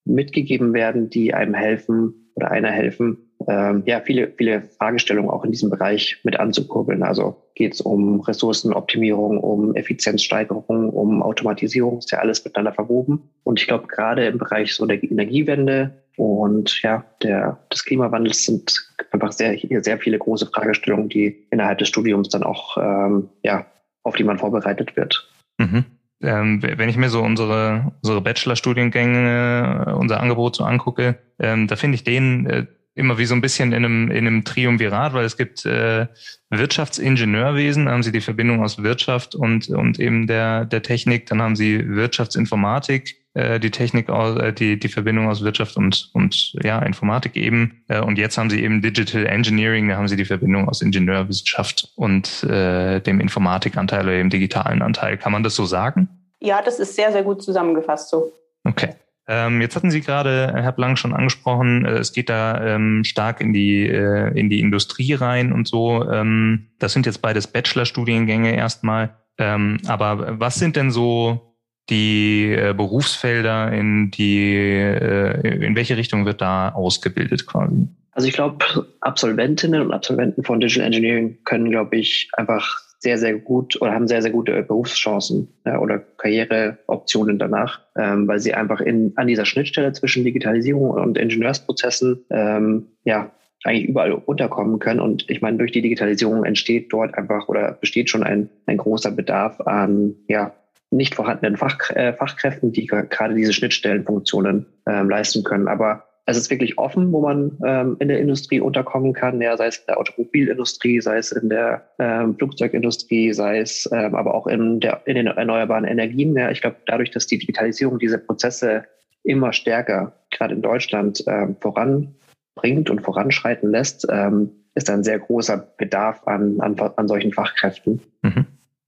mitgegeben 0.06 0.76
werden, 0.76 1.10
die 1.10 1.34
einem 1.34 1.56
helfen 1.56 2.30
oder 2.36 2.52
einer 2.52 2.70
helfen, 2.70 3.25
ähm, 3.48 3.84
ja, 3.86 4.02
viele, 4.02 4.32
viele 4.38 4.64
Fragestellungen 4.78 5.30
auch 5.30 5.44
in 5.44 5.52
diesem 5.52 5.70
Bereich 5.70 6.20
mit 6.24 6.40
anzukurbeln. 6.40 7.04
Also 7.04 7.36
geht 7.54 7.74
es 7.74 7.82
um 7.82 8.22
Ressourcenoptimierung, 8.22 9.40
um 9.40 9.76
Effizienzsteigerung, 9.76 10.90
um 10.90 11.22
Automatisierung, 11.22 12.00
ist 12.00 12.12
ja 12.12 12.20
alles 12.20 12.44
miteinander 12.44 12.74
verwoben. 12.74 13.30
Und 13.44 13.60
ich 13.60 13.68
glaube, 13.68 13.88
gerade 13.88 14.26
im 14.26 14.38
Bereich 14.38 14.74
so 14.74 14.86
der 14.86 15.04
Energiewende 15.04 15.94
und 16.18 16.82
ja, 16.82 17.04
der, 17.22 17.60
des 17.72 17.84
Klimawandels 17.84 18.46
sind 18.46 18.74
einfach 19.12 19.32
sehr, 19.32 19.58
sehr 19.82 20.00
viele 20.00 20.18
große 20.18 20.48
Fragestellungen, 20.48 21.10
die 21.10 21.46
innerhalb 21.52 21.78
des 21.80 21.90
Studiums 21.90 22.30
dann 22.30 22.44
auch, 22.44 22.78
ähm, 22.78 23.30
ja, 23.44 23.66
auf 24.04 24.16
die 24.16 24.24
man 24.24 24.38
vorbereitet 24.38 24.96
wird. 24.96 25.30
Mhm. 25.58 25.86
Ähm, 26.22 26.64
wenn 26.64 26.90
ich 26.90 26.96
mir 26.96 27.10
so 27.10 27.22
unsere, 27.22 27.92
unsere 28.02 28.22
Bachelorstudiengänge, 28.22 29.96
unser 30.00 30.22
Angebot 30.22 30.56
so 30.56 30.64
angucke, 30.64 31.18
ähm, 31.40 31.68
da 31.68 31.76
finde 31.76 31.96
ich 31.96 32.06
den 32.06 32.46
äh, 32.46 32.66
immer 32.96 33.18
wie 33.18 33.26
so 33.26 33.36
ein 33.36 33.42
bisschen 33.42 33.74
in 33.74 33.86
einem, 33.86 34.10
in 34.10 34.26
einem 34.26 34.44
Triumvirat, 34.44 35.14
weil 35.14 35.26
es 35.26 35.38
gibt 35.38 35.66
äh, 35.66 36.08
Wirtschaftsingenieurwesen, 36.50 37.90
haben 37.90 38.04
Sie 38.04 38.14
die 38.14 38.22
Verbindung 38.22 38.64
aus 38.64 38.82
Wirtschaft 38.82 39.36
und, 39.36 39.70
und 39.70 40.00
eben 40.00 40.28
der, 40.28 40.66
der 40.66 40.82
Technik, 40.82 41.28
dann 41.28 41.42
haben 41.42 41.58
Sie 41.58 41.88
Wirtschaftsinformatik, 41.88 43.18
äh, 43.34 43.60
die 43.60 43.70
Technik 43.70 44.10
aus, 44.10 44.40
äh, 44.40 44.54
die, 44.54 44.80
die 44.80 44.88
Verbindung 44.88 45.28
aus 45.28 45.44
Wirtschaft 45.44 45.76
und, 45.76 46.10
und 46.14 46.56
ja, 46.64 46.80
Informatik 46.80 47.36
eben. 47.36 47.84
Äh, 47.90 48.00
und 48.00 48.18
jetzt 48.18 48.38
haben 48.38 48.50
Sie 48.50 48.64
eben 48.64 48.82
Digital 48.82 49.26
Engineering, 49.26 49.90
da 49.90 49.98
haben 49.98 50.08
Sie 50.08 50.16
die 50.16 50.26
Verbindung 50.26 50.70
aus 50.70 50.82
Ingenieurwissenschaft 50.82 51.92
und 51.96 52.44
äh, 52.44 53.02
dem 53.02 53.20
Informatikanteil 53.20 54.06
oder 54.06 54.18
dem 54.18 54.30
digitalen 54.30 54.82
Anteil. 54.82 55.18
Kann 55.18 55.34
man 55.34 55.44
das 55.44 55.56
so 55.56 55.66
sagen? 55.66 56.08
Ja, 56.40 56.62
das 56.62 56.80
ist 56.80 56.96
sehr, 56.96 57.12
sehr 57.12 57.24
gut 57.24 57.44
zusammengefasst 57.44 58.10
so. 58.10 58.32
Okay. 58.64 58.96
Ähm, 59.28 59.62
jetzt 59.62 59.76
hatten 59.76 59.92
Sie 59.92 60.02
gerade, 60.02 60.54
Herr 60.54 60.72
Blank, 60.72 61.00
schon 61.00 61.14
angesprochen, 61.14 61.86
äh, 61.86 61.98
es 61.98 62.14
geht 62.14 62.30
da 62.30 62.76
ähm, 62.76 63.04
stark 63.04 63.42
in 63.42 63.54
die, 63.54 63.88
äh, 63.88 64.38
in 64.38 64.50
die 64.50 64.60
Industrie 64.60 65.14
rein 65.14 65.52
und 65.52 65.68
so. 65.68 66.08
Ähm, 66.10 66.68
das 66.80 66.94
sind 66.94 67.06
jetzt 67.06 67.22
beides 67.22 67.48
Bachelorstudiengänge 67.48 68.56
erstmal. 68.56 69.16
Ähm, 69.38 69.80
aber 69.88 70.40
was 70.40 70.56
sind 70.56 70.76
denn 70.76 70.92
so 70.92 71.56
die 71.90 72.52
äh, 72.52 72.74
Berufsfelder, 72.74 73.72
in 73.72 74.12
die, 74.12 74.54
äh, 74.54 75.66
in 75.66 75.76
welche 75.76 75.98
Richtung 75.98 76.26
wird 76.26 76.42
da 76.42 76.70
ausgebildet 76.70 77.46
quasi? 77.46 77.88
Also 78.12 78.28
ich 78.28 78.34
glaube, 78.34 78.88
Absolventinnen 79.02 79.82
und 79.82 79.92
Absolventen 79.92 80.44
von 80.44 80.60
Digital 80.60 80.88
Engineering 80.88 81.38
können, 81.44 81.70
glaube 81.70 81.98
ich, 81.98 82.30
einfach 82.34 82.80
sehr, 83.06 83.20
sehr 83.20 83.36
gut 83.36 83.80
oder 83.82 83.94
haben 83.94 84.08
sehr, 84.08 84.24
sehr 84.24 84.32
gute 84.32 84.64
Berufschancen 84.64 85.48
ja, 85.64 85.80
oder 85.80 86.00
Karriereoptionen 86.00 87.38
danach, 87.38 87.82
ähm, 87.96 88.28
weil 88.28 88.40
sie 88.40 88.56
einfach 88.56 88.82
in, 88.82 89.14
an 89.16 89.28
dieser 89.28 89.46
Schnittstelle 89.46 89.94
zwischen 89.94 90.24
Digitalisierung 90.24 90.90
und 90.90 91.16
Ingenieursprozessen 91.16 92.26
ähm, 92.32 92.88
ja, 93.04 93.32
eigentlich 93.64 93.88
überall 93.88 94.14
unterkommen 94.14 94.80
können. 94.80 95.00
Und 95.00 95.30
ich 95.30 95.40
meine, 95.44 95.58
durch 95.58 95.72
die 95.72 95.84
Digitalisierung 95.84 96.46
entsteht 96.46 96.92
dort 96.92 97.16
einfach 97.16 97.48
oder 97.48 97.74
besteht 97.74 98.10
schon 98.10 98.24
ein, 98.24 98.50
ein 98.66 98.78
großer 98.78 99.12
Bedarf 99.12 99.62
an 99.62 100.16
ja, 100.28 100.56
nicht 100.90 101.14
vorhandenen 101.14 101.58
Fach, 101.58 101.92
äh, 101.92 102.14
Fachkräften, 102.14 102.72
die 102.72 102.88
gerade 102.88 103.36
diese 103.36 103.54
Schnittstellenfunktionen 103.54 104.66
ähm, 104.90 105.12
leisten 105.12 105.44
können. 105.44 105.68
Aber 105.68 106.06
es 106.28 106.38
ist 106.38 106.50
wirklich 106.50 106.78
offen, 106.78 107.12
wo 107.12 107.22
man 107.22 107.58
ähm, 107.64 107.98
in 108.00 108.08
der 108.08 108.20
Industrie 108.20 108.60
unterkommen 108.60 109.14
kann, 109.14 109.42
ja, 109.42 109.56
sei 109.58 109.68
es 109.68 109.78
in 109.78 109.84
der 109.88 110.00
Automobilindustrie, 110.00 111.00
sei 111.00 111.18
es 111.18 111.32
in 111.32 111.50
der 111.50 111.88
ähm, 112.00 112.36
Flugzeugindustrie, 112.36 113.32
sei 113.32 113.60
es 113.60 113.88
ähm, 113.94 114.16
aber 114.16 114.34
auch 114.34 114.48
in, 114.48 114.80
der, 114.80 115.02
in 115.06 115.16
den 115.16 115.28
erneuerbaren 115.28 115.86
Energien. 115.86 116.36
Ja, 116.36 116.50
ich 116.50 116.62
glaube, 116.62 116.78
dadurch, 116.88 117.12
dass 117.12 117.28
die 117.28 117.38
Digitalisierung 117.38 118.00
diese 118.00 118.18
Prozesse 118.18 118.86
immer 119.24 119.54
stärker, 119.54 120.14
gerade 120.32 120.56
in 120.56 120.64
Deutschland, 120.64 121.24
ähm, 121.28 121.58
voranbringt 121.60 122.90
und 122.90 123.02
voranschreiten 123.02 123.70
lässt, 123.70 124.08
ähm, 124.10 124.50
ist 124.74 124.90
ein 124.90 125.04
sehr 125.04 125.20
großer 125.20 125.58
Bedarf 125.78 126.28
an, 126.28 126.60
an, 126.60 126.78
an 126.80 127.08
solchen 127.08 127.34
Fachkräften. 127.34 128.02
Mhm. 128.24 128.46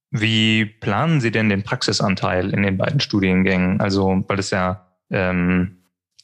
Wie 0.10 0.66
planen 0.66 1.22
Sie 1.22 1.32
denn 1.32 1.50
den 1.50 1.64
Praxisanteil 1.64 2.52
in 2.52 2.64
den 2.64 2.78
beiden 2.78 3.00
Studiengängen? 3.00 3.80
Also, 3.80 4.24
weil 4.28 4.40
es 4.40 4.50
ja 4.50 4.88
ähm, 5.12 5.77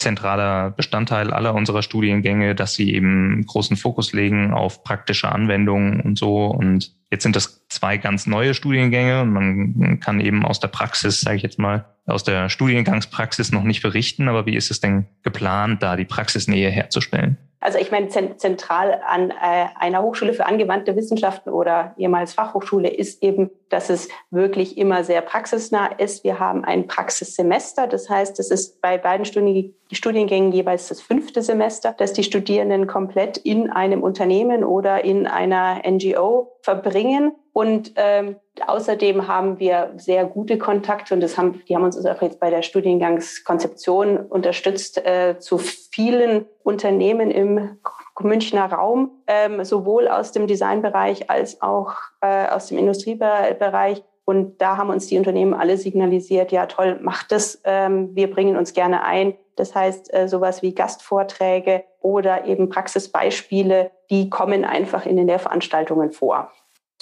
zentraler 0.04 0.70
Bestandteil 0.70 1.32
aller 1.32 1.56
unserer 1.56 1.82
Studiengänge, 1.82 2.54
dass 2.54 2.76
sie 2.76 2.94
eben 2.94 3.44
großen 3.48 3.76
Fokus 3.78 4.14
legen 4.14 4.54
auf 4.54 4.84
praktische 4.84 5.32
Anwendungen 5.32 6.00
und 6.02 6.18
so. 6.18 6.46
Und 6.46 6.94
jetzt 7.10 7.24
sind 7.24 7.36
das 7.36 7.68
zwei 7.70 7.98
ganz 7.98 8.28
neue 8.28 8.54
Studiengänge 8.54 9.22
und 9.22 9.34
man 9.34 10.00
kann 10.00 10.20
eben 10.20 10.46
aus 10.46 10.60
der 10.60 10.68
Praxis, 10.68 11.22
sage 11.22 11.38
ich 11.38 11.44
jetzt 11.44 11.58
mal, 11.58 11.86
aus 12.06 12.24
der 12.24 12.50
Studiengangspraxis 12.50 13.52
noch 13.52 13.64
nicht 13.64 13.82
berichten. 13.82 14.28
Aber 14.28 14.46
wie 14.46 14.56
ist 14.56 14.70
es 14.70 14.80
denn 14.80 15.06
geplant, 15.24 15.82
da 15.82 15.96
die 15.96 16.06
Praxisnähe 16.06 16.70
herzustellen? 16.70 17.38
Also 17.64 17.80
ich 17.80 17.92
meine, 17.92 18.10
zentral 18.10 19.02
an 19.08 19.32
äh, 19.32 19.68
einer 19.80 20.02
Hochschule 20.02 20.34
für 20.34 20.46
angewandte 20.46 20.98
Wissenschaften 20.98 21.50
oder 21.50 21.94
ehemals 21.98 22.34
Fachhochschule 22.34 22.90
ist 22.90 23.24
eben, 23.24 23.52
dass 23.70 23.90
es 23.90 24.10
wirklich 24.32 24.78
immer 24.78 25.06
sehr 25.06 25.22
praxisnah 25.22 25.88
ist. 25.98 26.26
Wir 26.26 26.40
haben 26.42 26.66
ein 26.66 26.88
Praxissemester, 26.88 27.88
das 27.88 28.10
heißt, 28.10 28.38
es 28.40 28.52
ist 28.52 28.82
bei 28.82 28.98
beiden 28.98 29.24
Studiengängen 29.24 30.52
jeweils 30.52 30.90
das 30.90 31.00
fünfte 31.00 31.42
Semester, 31.42 31.96
dass 31.98 32.12
die 32.12 32.26
Studierenden 32.26 32.86
komplett 32.86 33.38
in 33.38 33.70
einem 33.70 34.04
Unternehmen 34.04 34.66
oder 34.66 35.06
in 35.06 35.26
einer 35.26 35.82
NGO 35.90 36.58
verbringen. 36.64 37.32
Und 37.54 37.94
ähm, 37.98 38.38
außerdem 38.66 39.28
haben 39.28 39.60
wir 39.60 39.94
sehr 39.98 40.26
gute 40.26 40.58
Kontakte 40.58 41.14
und 41.14 41.22
das 41.22 41.38
haben, 41.38 41.62
die 41.70 41.76
haben 41.76 41.84
uns 41.84 42.04
auch 42.04 42.22
jetzt 42.24 42.40
bei 42.40 42.50
der 42.50 42.64
Studiengangskonzeption 42.64 44.18
unterstützt 44.18 45.06
äh, 45.06 45.38
zu 45.38 45.60
vielen 45.60 46.46
Unternehmen 46.64 47.30
im 47.30 47.78
Münchner 48.20 48.66
Raum, 48.66 49.12
ähm, 49.28 49.64
sowohl 49.64 50.08
aus 50.08 50.32
dem 50.32 50.48
Designbereich 50.48 51.30
als 51.30 51.62
auch 51.62 51.94
äh, 52.22 52.48
aus 52.48 52.68
dem 52.68 52.80
Industriebereich. 52.80 54.04
Und 54.26 54.60
da 54.60 54.78
haben 54.78 54.90
uns 54.90 55.08
die 55.08 55.18
Unternehmen 55.18 55.54
alle 55.54 55.78
signalisiert, 55.78 56.52
ja 56.52 56.66
toll, 56.66 57.00
macht 57.02 57.32
das, 57.32 57.62
ähm, 57.66 58.16
wir 58.16 58.32
bringen 58.32 58.58
uns 58.58 58.74
gerne 58.74 59.04
ein. 59.04 59.36
Das 59.58 59.76
heißt, 59.76 60.12
äh, 60.12 60.28
sowas 60.28 60.64
wie 60.64 60.74
Gastvorträge 60.74 61.84
oder 62.02 62.46
eben 62.46 62.70
Praxisbeispiele, 62.70 63.92
die 64.10 64.32
kommen 64.32 64.66
einfach 64.66 65.06
in 65.06 65.18
den 65.18 65.28
Lehrveranstaltungen 65.28 66.12
vor 66.12 66.52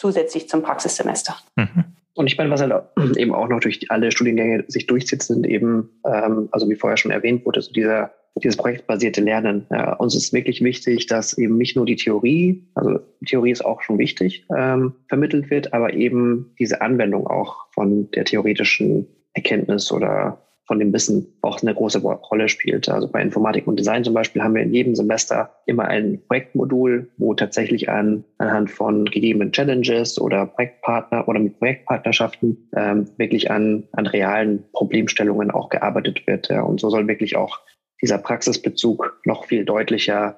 zusätzlich 0.01 0.49
zum 0.49 0.63
Praxissemester. 0.63 1.35
Mhm. 1.55 1.85
Und 2.15 2.27
ich 2.27 2.37
meine, 2.37 2.49
was 2.49 2.61
halt 2.61 2.73
eben 3.17 3.33
auch 3.33 3.47
noch 3.47 3.59
durch 3.59 3.89
alle 3.89 4.11
Studiengänge 4.11 4.65
sich 4.67 4.87
durchzieht, 4.87 5.21
sind 5.21 5.47
eben, 5.47 5.89
ähm, 6.05 6.49
also 6.51 6.67
wie 6.69 6.75
vorher 6.75 6.97
schon 6.97 7.11
erwähnt 7.11 7.45
wurde, 7.45 7.61
so 7.61 7.71
dieser, 7.71 8.11
dieses 8.35 8.57
projektbasierte 8.57 9.21
Lernen. 9.21 9.67
Ja, 9.69 9.93
uns 9.93 10.15
ist 10.15 10.33
wirklich 10.33 10.61
wichtig, 10.63 11.05
dass 11.05 11.37
eben 11.37 11.57
nicht 11.57 11.75
nur 11.75 11.85
die 11.85 11.95
Theorie, 11.95 12.67
also 12.73 12.99
Theorie 13.25 13.51
ist 13.51 13.63
auch 13.63 13.81
schon 13.81 13.99
wichtig, 13.99 14.45
ähm, 14.55 14.93
vermittelt 15.07 15.51
wird, 15.51 15.73
aber 15.73 15.93
eben 15.93 16.53
diese 16.59 16.81
Anwendung 16.81 17.27
auch 17.27 17.67
von 17.71 18.09
der 18.11 18.25
theoretischen 18.25 19.07
Erkenntnis 19.33 19.91
oder 19.91 20.41
von 20.71 20.79
dem 20.79 20.93
Wissen 20.93 21.27
auch 21.41 21.61
eine 21.61 21.75
große 21.75 21.99
Rolle 21.99 22.47
spielt. 22.47 22.87
Also 22.87 23.09
bei 23.09 23.21
Informatik 23.21 23.67
und 23.67 23.77
Design 23.77 24.05
zum 24.05 24.13
Beispiel 24.13 24.41
haben 24.41 24.55
wir 24.55 24.61
in 24.61 24.73
jedem 24.73 24.95
Semester 24.95 25.53
immer 25.65 25.83
ein 25.83 26.21
Projektmodul, 26.29 27.11
wo 27.17 27.33
tatsächlich 27.33 27.89
an, 27.89 28.23
anhand 28.37 28.71
von 28.71 29.03
gegebenen 29.03 29.51
Challenges 29.51 30.17
oder 30.17 30.45
Projektpartner 30.45 31.27
oder 31.27 31.41
mit 31.41 31.59
Projektpartnerschaften 31.59 32.69
ähm, 32.77 33.05
wirklich 33.17 33.51
an, 33.51 33.83
an 33.91 34.07
realen 34.07 34.63
Problemstellungen 34.71 35.51
auch 35.51 35.67
gearbeitet 35.67 36.25
wird. 36.25 36.47
Ja. 36.47 36.61
Und 36.61 36.79
so 36.79 36.89
soll 36.89 37.05
wirklich 37.05 37.35
auch 37.35 37.59
dieser 38.01 38.17
Praxisbezug 38.17 39.19
noch 39.25 39.43
viel 39.43 39.65
deutlicher 39.65 40.37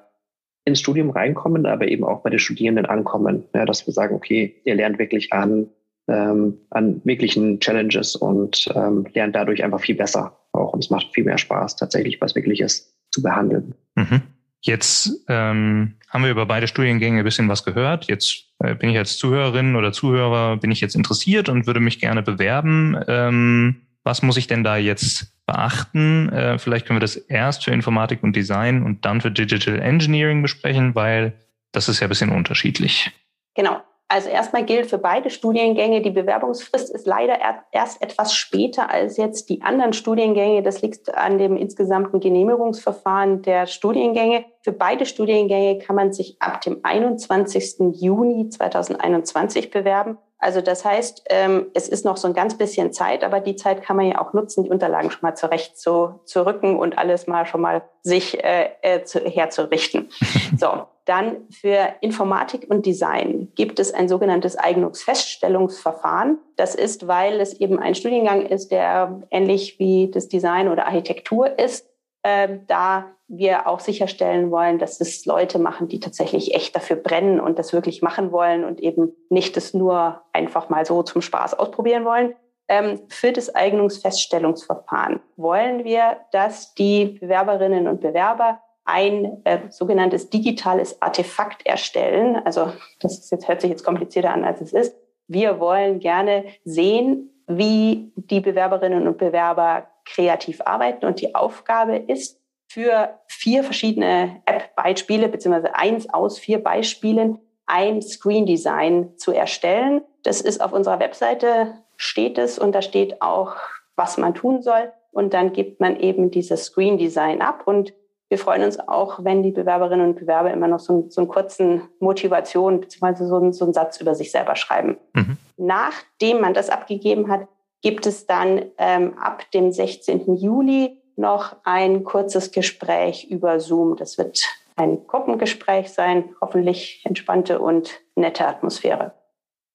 ins 0.64 0.80
Studium 0.80 1.10
reinkommen, 1.10 1.64
aber 1.64 1.86
eben 1.86 2.02
auch 2.02 2.24
bei 2.24 2.30
den 2.30 2.40
Studierenden 2.40 2.86
ankommen. 2.86 3.44
Ja, 3.54 3.66
dass 3.66 3.86
wir 3.86 3.94
sagen, 3.94 4.16
okay, 4.16 4.56
ihr 4.64 4.74
lernt 4.74 4.98
wirklich 4.98 5.32
an 5.32 5.68
ähm, 6.08 6.58
an 6.70 7.00
wirklichen 7.04 7.60
Challenges 7.60 8.16
und 8.16 8.68
ähm, 8.74 9.06
lernen 9.14 9.32
dadurch 9.32 9.64
einfach 9.64 9.80
viel 9.80 9.94
besser 9.94 10.38
auch. 10.52 10.72
Und 10.72 10.84
es 10.84 10.90
macht 10.90 11.12
viel 11.14 11.24
mehr 11.24 11.38
Spaß, 11.38 11.76
tatsächlich 11.76 12.20
was 12.20 12.34
Wirkliches 12.34 12.94
zu 13.10 13.22
behandeln. 13.22 13.74
Mhm. 13.94 14.22
Jetzt 14.60 15.24
ähm, 15.28 15.94
haben 16.08 16.24
wir 16.24 16.30
über 16.30 16.46
beide 16.46 16.68
Studiengänge 16.68 17.18
ein 17.18 17.24
bisschen 17.24 17.48
was 17.48 17.64
gehört. 17.64 18.06
Jetzt 18.06 18.46
äh, 18.60 18.74
bin 18.74 18.90
ich 18.90 18.96
als 18.96 19.18
Zuhörerin 19.18 19.76
oder 19.76 19.92
Zuhörer, 19.92 20.56
bin 20.56 20.70
ich 20.70 20.80
jetzt 20.80 20.96
interessiert 20.96 21.48
und 21.48 21.66
würde 21.66 21.80
mich 21.80 22.00
gerne 22.00 22.22
bewerben. 22.22 22.98
Ähm, 23.06 23.82
was 24.04 24.22
muss 24.22 24.36
ich 24.36 24.46
denn 24.46 24.64
da 24.64 24.76
jetzt 24.76 25.34
beachten? 25.46 26.30
Äh, 26.30 26.58
vielleicht 26.58 26.86
können 26.86 26.96
wir 26.96 27.00
das 27.02 27.16
erst 27.16 27.64
für 27.64 27.72
Informatik 27.72 28.22
und 28.22 28.34
Design 28.34 28.82
und 28.82 29.04
dann 29.04 29.20
für 29.20 29.30
Digital 29.30 29.80
Engineering 29.80 30.40
besprechen, 30.40 30.94
weil 30.94 31.34
das 31.72 31.88
ist 31.88 32.00
ja 32.00 32.06
ein 32.06 32.10
bisschen 32.10 32.30
unterschiedlich. 32.30 33.10
Genau. 33.54 33.82
Also 34.14 34.28
erstmal 34.28 34.64
gilt 34.64 34.86
für 34.86 34.98
beide 34.98 35.28
Studiengänge, 35.28 36.00
die 36.00 36.12
Bewerbungsfrist 36.12 36.88
ist 36.94 37.04
leider 37.04 37.36
erst 37.72 38.00
etwas 38.00 38.32
später 38.32 38.88
als 38.88 39.16
jetzt 39.16 39.48
die 39.48 39.62
anderen 39.62 39.92
Studiengänge. 39.92 40.62
Das 40.62 40.82
liegt 40.82 41.12
an 41.12 41.36
dem 41.36 41.56
insgesamten 41.56 42.20
Genehmigungsverfahren 42.20 43.42
der 43.42 43.66
Studiengänge. 43.66 44.44
Für 44.60 44.70
beide 44.70 45.04
Studiengänge 45.04 45.80
kann 45.80 45.96
man 45.96 46.12
sich 46.12 46.36
ab 46.38 46.60
dem 46.60 46.78
21. 46.84 47.92
Juni 48.00 48.50
2021 48.50 49.72
bewerben. 49.72 50.16
Also 50.38 50.60
das 50.60 50.84
heißt, 50.84 51.24
ähm, 51.30 51.66
es 51.74 51.88
ist 51.88 52.04
noch 52.04 52.16
so 52.16 52.28
ein 52.28 52.34
ganz 52.34 52.58
bisschen 52.58 52.92
Zeit, 52.92 53.24
aber 53.24 53.40
die 53.40 53.56
Zeit 53.56 53.82
kann 53.82 53.96
man 53.96 54.06
ja 54.06 54.20
auch 54.20 54.34
nutzen, 54.34 54.64
die 54.64 54.70
Unterlagen 54.70 55.10
schon 55.10 55.22
mal 55.22 55.34
zurecht 55.34 55.78
zu, 55.78 56.20
zu 56.24 56.44
rücken 56.44 56.78
und 56.78 56.98
alles 56.98 57.26
mal 57.26 57.46
schon 57.46 57.60
mal 57.62 57.82
sich 58.02 58.42
äh, 58.44 58.70
äh, 58.82 59.04
zu, 59.04 59.20
herzurichten. 59.20 60.10
So, 60.58 60.86
dann 61.04 61.48
für 61.50 61.94
Informatik 62.00 62.70
und 62.70 62.86
Design 62.86 63.52
gibt 63.54 63.78
es 63.78 63.92
ein 63.92 64.08
sogenanntes 64.08 64.56
Eignungsfeststellungsverfahren. 64.56 66.38
Das 66.56 66.74
ist, 66.74 67.08
weil 67.08 67.40
es 67.40 67.54
eben 67.60 67.78
ein 67.78 67.94
Studiengang 67.94 68.46
ist, 68.46 68.70
der 68.70 69.22
ähnlich 69.30 69.78
wie 69.78 70.10
das 70.10 70.28
Design 70.28 70.68
oder 70.68 70.86
Architektur 70.86 71.58
ist, 71.58 71.86
äh, 72.24 72.58
da 72.66 73.12
wir 73.28 73.66
auch 73.66 73.80
sicherstellen 73.80 74.50
wollen, 74.50 74.78
dass 74.78 75.00
es 75.00 75.24
Leute 75.24 75.58
machen, 75.58 75.88
die 75.88 76.00
tatsächlich 76.00 76.54
echt 76.54 76.74
dafür 76.74 76.96
brennen 76.96 77.38
und 77.38 77.58
das 77.58 77.72
wirklich 77.72 78.02
machen 78.02 78.32
wollen 78.32 78.64
und 78.64 78.80
eben 78.80 79.14
nicht 79.28 79.56
das 79.56 79.74
nur 79.74 80.22
einfach 80.32 80.68
mal 80.68 80.84
so 80.84 81.02
zum 81.02 81.22
Spaß 81.22 81.54
ausprobieren 81.54 82.04
wollen. 82.04 82.34
Ähm, 82.66 83.00
für 83.08 83.32
das 83.32 83.54
Eignungsfeststellungsverfahren 83.54 85.20
wollen 85.36 85.84
wir, 85.84 86.18
dass 86.32 86.74
die 86.74 87.18
Bewerberinnen 87.20 87.88
und 87.88 88.00
Bewerber 88.00 88.60
ein 88.86 89.42
äh, 89.44 89.70
sogenanntes 89.70 90.30
digitales 90.30 91.00
Artefakt 91.00 91.66
erstellen. 91.66 92.40
Also 92.44 92.72
das 93.00 93.18
ist 93.18 93.30
jetzt, 93.30 93.48
hört 93.48 93.60
sich 93.60 93.70
jetzt 93.70 93.84
komplizierter 93.84 94.32
an, 94.32 94.44
als 94.44 94.60
es 94.60 94.72
ist. 94.72 94.96
Wir 95.26 95.60
wollen 95.60 96.00
gerne 96.00 96.44
sehen, 96.64 97.30
wie 97.46 98.12
die 98.16 98.40
Bewerberinnen 98.40 99.06
und 99.06 99.18
Bewerber 99.18 99.86
kreativ 100.04 100.60
arbeiten. 100.64 101.06
Und 101.06 101.20
die 101.20 101.34
Aufgabe 101.34 101.96
ist, 101.96 102.40
für 102.74 103.20
vier 103.28 103.62
verschiedene 103.62 104.42
App-Beispiele, 104.46 105.28
beziehungsweise 105.28 105.76
eins 105.76 106.12
aus 106.12 106.40
vier 106.40 106.62
Beispielen, 106.62 107.38
ein 107.66 108.02
Screen 108.02 108.46
Design 108.46 109.10
zu 109.16 109.30
erstellen. 109.32 110.02
Das 110.24 110.40
ist 110.40 110.60
auf 110.60 110.72
unserer 110.72 110.98
Webseite 110.98 111.74
steht 111.96 112.36
es 112.36 112.58
und 112.58 112.74
da 112.74 112.82
steht 112.82 113.22
auch, 113.22 113.56
was 113.94 114.18
man 114.18 114.34
tun 114.34 114.62
soll. 114.62 114.92
Und 115.12 115.32
dann 115.32 115.52
gibt 115.52 115.80
man 115.80 116.00
eben 116.00 116.32
dieses 116.32 116.64
Screen 116.64 116.98
Design 116.98 117.40
ab. 117.40 117.62
Und 117.66 117.94
wir 118.28 118.38
freuen 118.38 118.64
uns 118.64 118.80
auch, 118.80 119.22
wenn 119.22 119.44
die 119.44 119.52
Bewerberinnen 119.52 120.08
und 120.08 120.18
Bewerber 120.18 120.52
immer 120.52 120.66
noch 120.66 120.80
so, 120.80 121.06
so 121.08 121.20
einen 121.20 121.28
kurzen 121.28 121.82
Motivation 122.00 122.80
bzw. 122.80 123.24
So, 123.24 123.52
so, 123.52 123.64
einen 123.64 123.72
Satz 123.72 124.00
über 124.00 124.16
sich 124.16 124.32
selber 124.32 124.56
schreiben. 124.56 124.96
Mhm. 125.12 125.36
Nachdem 125.56 126.40
man 126.40 126.54
das 126.54 126.70
abgegeben 126.70 127.30
hat, 127.30 127.46
gibt 127.84 128.06
es 128.06 128.26
dann 128.26 128.64
ähm, 128.78 129.18
ab 129.18 129.50
dem 129.52 129.70
16. 129.70 130.36
Juli 130.36 131.02
noch 131.16 131.54
ein 131.64 132.02
kurzes 132.02 132.50
Gespräch 132.50 133.28
über 133.30 133.60
Zoom. 133.60 133.96
Das 133.96 134.16
wird 134.16 134.42
ein 134.74 135.06
Gruppengespräch 135.06 135.92
sein, 135.92 136.34
hoffentlich 136.40 137.02
entspannte 137.04 137.60
und 137.60 138.00
nette 138.16 138.48
Atmosphäre. 138.48 139.12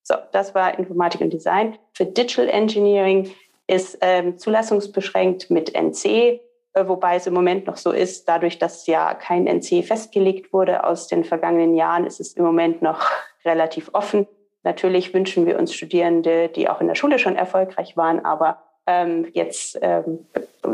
So, 0.02 0.16
das 0.32 0.56
war 0.56 0.80
Informatik 0.80 1.22
und 1.22 1.32
Design. 1.32 1.78
Für 1.94 2.06
Digital 2.06 2.50
Engineering 2.50 3.30
ist 3.68 4.00
ähm, 4.02 4.40
zulassungsbeschränkt 4.40 5.52
mit 5.52 5.76
NC, 5.76 6.06
äh, 6.06 6.40
wobei 6.88 7.16
es 7.16 7.28
im 7.28 7.36
Moment 7.36 7.68
noch 7.68 7.78
so 7.78 7.92
ist, 7.92 8.28
dadurch, 8.28 8.58
dass 8.58 8.88
ja 8.88 9.14
kein 9.14 9.46
NC 9.46 9.84
festgelegt 9.86 10.52
wurde 10.52 10.84
aus 10.84 11.08
den 11.08 11.24
vergangenen 11.24 11.76
Jahren, 11.76 12.08
ist 12.08 12.20
es 12.20 12.34
im 12.34 12.44
Moment 12.44 12.82
noch 12.82 13.06
relativ 13.46 13.92
offen. 13.94 14.28
Natürlich 14.64 15.14
wünschen 15.14 15.46
wir 15.46 15.58
uns 15.58 15.74
Studierende, 15.74 16.50
die 16.50 16.70
auch 16.70 16.82
in 16.82 16.88
der 16.88 16.96
Schule 16.96 17.20
schon 17.20 17.36
erfolgreich 17.36 17.96
waren, 17.96 18.26
aber 18.26 18.62
ähm, 18.88 19.28
jetzt 19.34 19.78
ähm, 19.82 20.26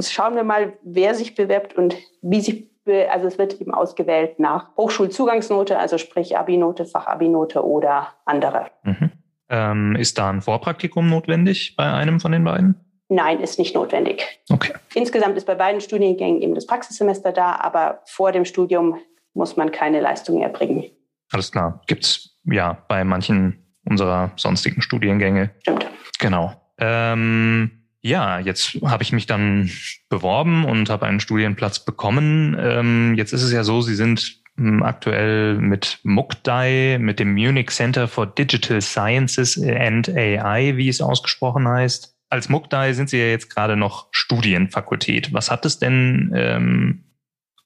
schauen 0.01 0.35
wir 0.35 0.43
mal, 0.43 0.73
wer 0.83 1.13
sich 1.13 1.35
bewirbt 1.35 1.75
und 1.75 1.95
wie 2.21 2.41
sich 2.41 2.69
also 3.11 3.27
es 3.27 3.37
wird 3.37 3.59
eben 3.59 3.73
ausgewählt 3.73 4.39
nach 4.39 4.75
Hochschulzugangsnote, 4.77 5.79
also 5.79 5.97
sprich 5.97 6.37
Abi-Note, 6.37 6.85
Fachabi-Note 6.85 7.65
oder 7.65 8.09
andere. 8.25 8.67
Mhm. 8.83 9.11
Ähm, 9.49 9.95
ist 9.95 10.17
da 10.17 10.29
ein 10.29 10.41
Vorpraktikum 10.41 11.09
notwendig 11.09 11.75
bei 11.75 11.91
einem 11.91 12.19
von 12.19 12.31
den 12.31 12.43
beiden? 12.43 12.75
Nein, 13.07 13.39
ist 13.39 13.59
nicht 13.59 13.75
notwendig. 13.75 14.39
Okay. 14.49 14.73
Insgesamt 14.95 15.37
ist 15.37 15.45
bei 15.45 15.55
beiden 15.55 15.81
Studiengängen 15.81 16.41
eben 16.41 16.55
das 16.55 16.65
Praxissemester 16.65 17.31
da, 17.31 17.55
aber 17.55 18.01
vor 18.05 18.31
dem 18.31 18.45
Studium 18.45 18.97
muss 19.33 19.57
man 19.57 19.71
keine 19.71 19.99
Leistung 19.99 20.41
erbringen. 20.41 20.85
Alles 21.31 21.51
klar. 21.51 21.81
Gibt 21.87 22.05
es 22.05 22.37
ja 22.45 22.77
bei 22.87 23.03
manchen 23.03 23.64
unserer 23.85 24.31
sonstigen 24.35 24.81
Studiengänge. 24.81 25.51
Stimmt. 25.61 25.85
Genau. 26.19 26.61
Ähm, 26.77 27.71
ja, 28.01 28.39
jetzt 28.39 28.77
habe 28.83 29.03
ich 29.03 29.11
mich 29.11 29.25
dann 29.25 29.71
beworben 30.09 30.65
und 30.65 30.89
habe 30.89 31.07
einen 31.07 31.19
Studienplatz 31.19 31.83
bekommen. 31.83 32.55
Ähm, 32.59 33.15
jetzt 33.15 33.33
ist 33.33 33.41
es 33.41 33.51
ja 33.51 33.63
so, 33.63 33.81
Sie 33.81 33.95
sind 33.95 34.41
hm, 34.57 34.83
aktuell 34.83 35.55
mit 35.55 35.99
MUCDAI, 36.03 36.97
mit 36.99 37.19
dem 37.19 37.33
Munich 37.33 37.71
Center 37.71 38.07
for 38.07 38.27
Digital 38.27 38.81
Sciences 38.81 39.59
and 39.59 40.07
AI, 40.09 40.77
wie 40.77 40.87
es 40.87 41.01
ausgesprochen 41.01 41.67
heißt. 41.67 42.15
Als 42.29 42.49
MUCDAI 42.49 42.93
sind 42.93 43.09
Sie 43.09 43.17
ja 43.17 43.25
jetzt 43.25 43.49
gerade 43.49 43.75
noch 43.75 44.07
Studienfakultät. 44.11 45.33
Was 45.33 45.49
hat 45.49 45.65
es 45.65 45.79
denn 45.79 46.31
ähm, 46.35 47.03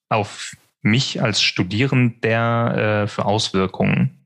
auf 0.09 0.55
mich 0.81 1.21
als 1.21 1.41
Studierender 1.41 3.03
äh, 3.03 3.07
für 3.07 3.25
Auswirkungen? 3.25 4.25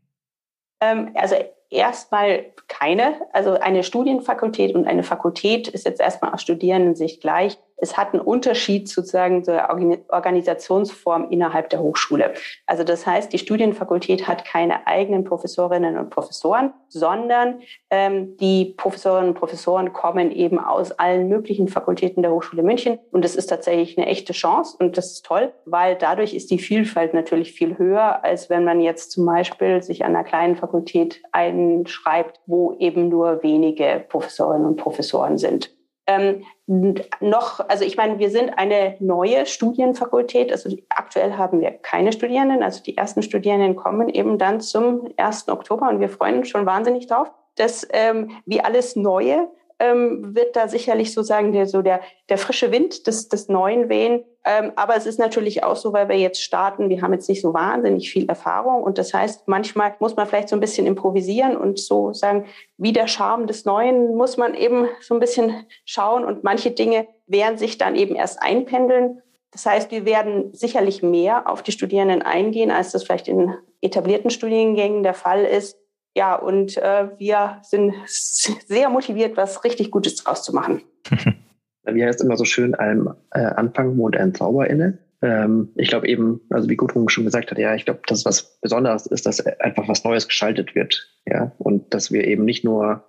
Ähm, 0.81 1.11
also 1.15 1.35
erstmal 1.73 2.45
keine. 2.67 3.15
Also 3.33 3.53
eine 3.59 3.83
Studienfakultät 3.83 4.75
und 4.75 4.87
eine 4.87 5.03
Fakultät 5.03 5.67
ist 5.67 5.85
jetzt 5.85 5.99
erstmal 5.99 6.33
aus 6.33 6.41
Studierendensicht 6.41 7.21
gleich 7.21 7.57
es 7.83 7.97
hat 7.97 8.13
einen 8.13 8.21
Unterschied 8.21 8.87
sozusagen 8.87 9.43
zur 9.43 9.69
Organisationsform 10.07 11.29
innerhalb 11.29 11.69
der 11.69 11.81
Hochschule. 11.81 12.33
Also 12.65 12.83
das 12.85 13.05
heißt, 13.05 13.33
die 13.33 13.37
Studienfakultät 13.37 14.25
hat 14.25 14.45
keine 14.45 14.87
eigenen 14.87 15.25
Professorinnen 15.25 15.97
und 15.97 16.09
Professoren, 16.09 16.73
sondern 16.87 17.59
ähm, 17.89 18.37
die 18.37 18.73
Professorinnen 18.77 19.31
und 19.31 19.37
Professoren 19.37 19.91
kommen 19.91 20.31
eben 20.31 20.59
aus 20.59 20.91
allen 20.93 21.27
möglichen 21.27 21.67
Fakultäten 21.67 22.23
der 22.23 22.31
Hochschule 22.31 22.63
München. 22.63 22.99
Und 23.11 23.25
das 23.25 23.35
ist 23.35 23.47
tatsächlich 23.47 23.97
eine 23.97 24.07
echte 24.07 24.31
Chance 24.31 24.77
und 24.79 24.97
das 24.97 25.11
ist 25.11 25.25
toll, 25.25 25.51
weil 25.65 25.97
dadurch 25.97 26.33
ist 26.33 26.51
die 26.51 26.59
Vielfalt 26.59 27.13
natürlich 27.13 27.51
viel 27.51 27.77
höher, 27.77 28.23
als 28.23 28.49
wenn 28.49 28.63
man 28.63 28.79
jetzt 28.79 29.11
zum 29.11 29.25
Beispiel 29.25 29.83
sich 29.83 30.05
an 30.05 30.15
einer 30.15 30.23
kleinen 30.23 30.55
Fakultät 30.55 31.21
einschreibt, 31.33 32.39
wo 32.45 32.77
eben 32.79 33.09
nur 33.09 33.43
wenige 33.43 34.05
Professorinnen 34.07 34.65
und 34.65 34.77
Professoren 34.77 35.37
sind. 35.37 35.75
Ähm, 36.05 36.43
noch, 36.67 37.67
also 37.69 37.85
ich 37.85 37.97
meine, 37.97 38.19
wir 38.19 38.29
sind 38.29 38.57
eine 38.57 38.95
neue 38.99 39.45
Studienfakultät. 39.45 40.51
Also 40.51 40.75
aktuell 40.89 41.37
haben 41.37 41.61
wir 41.61 41.71
keine 41.71 42.11
Studierenden. 42.11 42.63
Also 42.63 42.83
die 42.83 42.97
ersten 42.97 43.21
Studierenden 43.21 43.75
kommen 43.75 44.09
eben 44.09 44.37
dann 44.37 44.61
zum 44.61 45.09
1. 45.17 45.49
Oktober 45.49 45.89
und 45.89 45.99
wir 45.99 46.09
freuen 46.09 46.39
uns 46.39 46.49
schon 46.49 46.65
wahnsinnig 46.65 47.07
drauf, 47.07 47.31
dass 47.55 47.87
ähm, 47.91 48.31
wie 48.45 48.61
alles 48.61 48.95
Neue 48.95 49.47
ähm, 49.79 50.35
wird 50.35 50.55
da 50.55 50.67
sicherlich 50.67 51.13
sozusagen 51.13 51.51
der, 51.51 51.67
so 51.67 51.81
der, 51.81 52.01
der 52.29 52.37
frische 52.37 52.71
Wind 52.71 53.07
des, 53.07 53.29
des 53.29 53.47
Neuen 53.49 53.89
wehen. 53.89 54.23
Ähm, 54.45 54.73
aber 54.75 54.95
es 54.95 55.05
ist 55.05 55.19
natürlich 55.19 55.63
auch 55.63 55.75
so, 55.75 55.93
weil 55.93 56.09
wir 56.09 56.17
jetzt 56.17 56.41
starten, 56.41 56.89
wir 56.89 57.01
haben 57.01 57.13
jetzt 57.13 57.29
nicht 57.29 57.41
so 57.41 57.53
wahnsinnig 57.53 58.11
viel 58.11 58.27
Erfahrung. 58.27 58.83
Und 58.83 58.97
das 58.97 59.13
heißt, 59.13 59.47
manchmal 59.47 59.95
muss 59.99 60.15
man 60.15 60.27
vielleicht 60.27 60.49
so 60.49 60.55
ein 60.55 60.59
bisschen 60.59 60.85
improvisieren 60.85 61.55
und 61.55 61.79
so 61.79 62.13
sagen, 62.13 62.45
wie 62.77 62.93
der 62.93 63.07
Charme 63.07 63.47
des 63.47 63.65
Neuen 63.65 64.15
muss 64.15 64.37
man 64.37 64.53
eben 64.53 64.87
so 65.01 65.13
ein 65.13 65.19
bisschen 65.19 65.65
schauen. 65.85 66.25
Und 66.25 66.43
manche 66.43 66.71
Dinge 66.71 67.07
werden 67.27 67.57
sich 67.57 67.77
dann 67.77 67.95
eben 67.95 68.15
erst 68.15 68.41
einpendeln. 68.41 69.21
Das 69.51 69.65
heißt, 69.65 69.91
wir 69.91 70.05
werden 70.05 70.53
sicherlich 70.53 71.03
mehr 71.03 71.49
auf 71.49 71.61
die 71.61 71.71
Studierenden 71.71 72.21
eingehen, 72.21 72.71
als 72.71 72.91
das 72.91 73.03
vielleicht 73.03 73.27
in 73.27 73.53
etablierten 73.81 74.31
Studiengängen 74.31 75.03
der 75.03 75.13
Fall 75.13 75.45
ist. 75.45 75.77
Ja, 76.15 76.35
und 76.35 76.77
äh, 76.77 77.09
wir 77.17 77.59
sind 77.63 77.93
sehr 78.05 78.89
motiviert, 78.89 79.37
was 79.37 79.63
richtig 79.63 79.91
Gutes 79.91 80.15
draus 80.15 80.43
zu 80.43 80.53
machen. 80.53 80.81
Wie 81.85 82.03
heißt 82.03 82.21
immer 82.21 82.37
so 82.37 82.45
schön, 82.45 82.75
allem 82.75 83.13
äh, 83.31 83.39
Anfang 83.41 83.97
wohnt 83.97 84.15
ein 84.15 84.33
Zauber 84.33 84.69
inne. 84.69 84.99
Ähm, 85.21 85.69
ich 85.75 85.89
glaube 85.89 86.07
eben, 86.07 86.41
also 86.49 86.69
wie 86.69 86.77
Gudrun 86.77 87.09
schon 87.09 87.25
gesagt 87.25 87.51
hat, 87.51 87.57
ja, 87.57 87.75
ich 87.75 87.83
glaube, 87.83 88.01
dass 88.07 88.23
was 88.23 88.59
Besonderes 88.61 89.05
ist, 89.05 89.25
dass 89.25 89.45
einfach 89.45 89.87
was 89.89 90.03
Neues 90.05 90.27
geschaltet 90.27 90.75
wird. 90.75 91.09
Ja, 91.25 91.51
und 91.57 91.93
dass 91.93 92.11
wir 92.11 92.25
eben 92.25 92.45
nicht 92.45 92.63
nur 92.63 93.03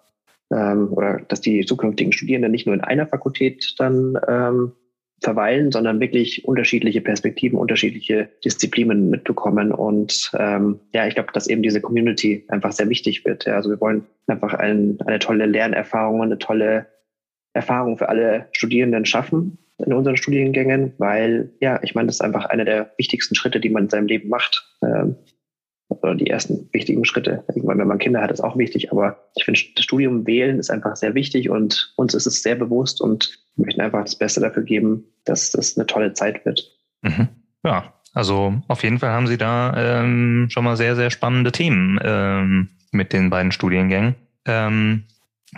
ähm, 0.53 0.93
oder 0.93 1.21
dass 1.29 1.40
die 1.40 1.64
zukünftigen 1.64 2.12
Studierenden 2.12 2.53
nicht 2.53 2.67
nur 2.67 2.75
in 2.75 2.81
einer 2.81 3.07
Fakultät 3.07 3.75
dann 3.79 4.19
ähm, 4.27 4.73
verweilen, 5.25 5.73
sondern 5.73 6.01
wirklich 6.01 6.45
unterschiedliche 6.45 7.01
Perspektiven, 7.01 7.59
unterschiedliche 7.59 8.29
Disziplinen 8.45 9.11
mitbekommen. 9.11 9.73
Und 9.73 10.31
ähm, 10.39 10.79
ja, 10.93 11.07
ich 11.07 11.15
glaube, 11.15 11.33
dass 11.33 11.49
eben 11.49 11.63
diese 11.63 11.81
Community 11.81 12.45
einfach 12.49 12.73
sehr 12.73 12.89
wichtig 12.89 13.25
wird. 13.25 13.47
Ja, 13.47 13.55
also 13.57 13.71
wir 13.71 13.81
wollen 13.81 14.07
einfach 14.29 14.55
ein, 14.55 14.99
eine 15.07 15.19
tolle 15.19 15.47
Lernerfahrung, 15.47 16.23
eine 16.23 16.39
tolle 16.39 16.87
Erfahrung 17.55 17.99
für 17.99 18.09
alle 18.09 18.49
Studierenden 18.53 19.07
schaffen 19.07 19.59
in 19.85 19.93
unseren 19.93 20.17
Studiengängen, 20.17 20.93
weil 20.99 21.51
ja, 21.61 21.81
ich 21.83 21.95
meine, 21.95 22.07
das 22.07 22.17
ist 22.17 22.21
einfach 22.21 22.45
einer 22.45 22.65
der 22.65 22.93
wichtigsten 22.97 23.35
Schritte, 23.35 23.59
die 23.59 23.71
man 23.71 23.85
in 23.85 23.91
seinem 23.91 24.07
Leben 24.07 24.29
macht. 24.29 24.77
Ähm, 24.83 25.17
oder 25.89 26.15
die 26.15 26.29
ersten 26.29 26.69
wichtigen 26.73 27.05
Schritte. 27.05 27.45
Irgendwann, 27.49 27.79
wenn 27.79 27.87
man 27.87 27.99
Kinder 27.99 28.21
hat, 28.21 28.31
ist 28.31 28.41
auch 28.41 28.57
wichtig. 28.57 28.91
Aber 28.91 29.29
ich 29.37 29.45
finde, 29.45 29.61
das 29.77 29.85
Studium 29.85 30.27
wählen 30.27 30.59
ist 30.59 30.71
einfach 30.71 30.97
sehr 30.97 31.15
wichtig 31.15 31.51
und 31.51 31.93
uns 31.97 32.15
ist 32.15 32.27
es 32.27 32.43
sehr 32.43 32.57
bewusst 32.57 33.01
und 33.01 33.43
möchten 33.57 33.81
einfach 33.81 34.03
das 34.03 34.17
Beste 34.17 34.40
dafür 34.40 34.62
geben, 34.62 35.05
dass 35.25 35.53
das 35.53 35.77
eine 35.77 35.87
tolle 35.87 36.12
Zeit 36.12 36.45
wird. 36.45 36.71
Mhm. 37.03 37.29
Ja, 37.64 37.95
also 38.12 38.55
auf 38.69 38.83
jeden 38.83 38.99
Fall 38.99 39.11
haben 39.11 39.27
Sie 39.27 39.38
da 39.38 40.03
ähm, 40.03 40.47
schon 40.51 40.64
mal 40.64 40.77
sehr, 40.77 40.97
sehr 40.97 41.11
spannende 41.11 41.53
Themen 41.53 41.99
ähm, 42.03 42.69
mit 42.93 43.12
den 43.12 43.31
beiden 43.31 43.53
Studiengängen. 43.53 44.14
Ähm, 44.47 45.05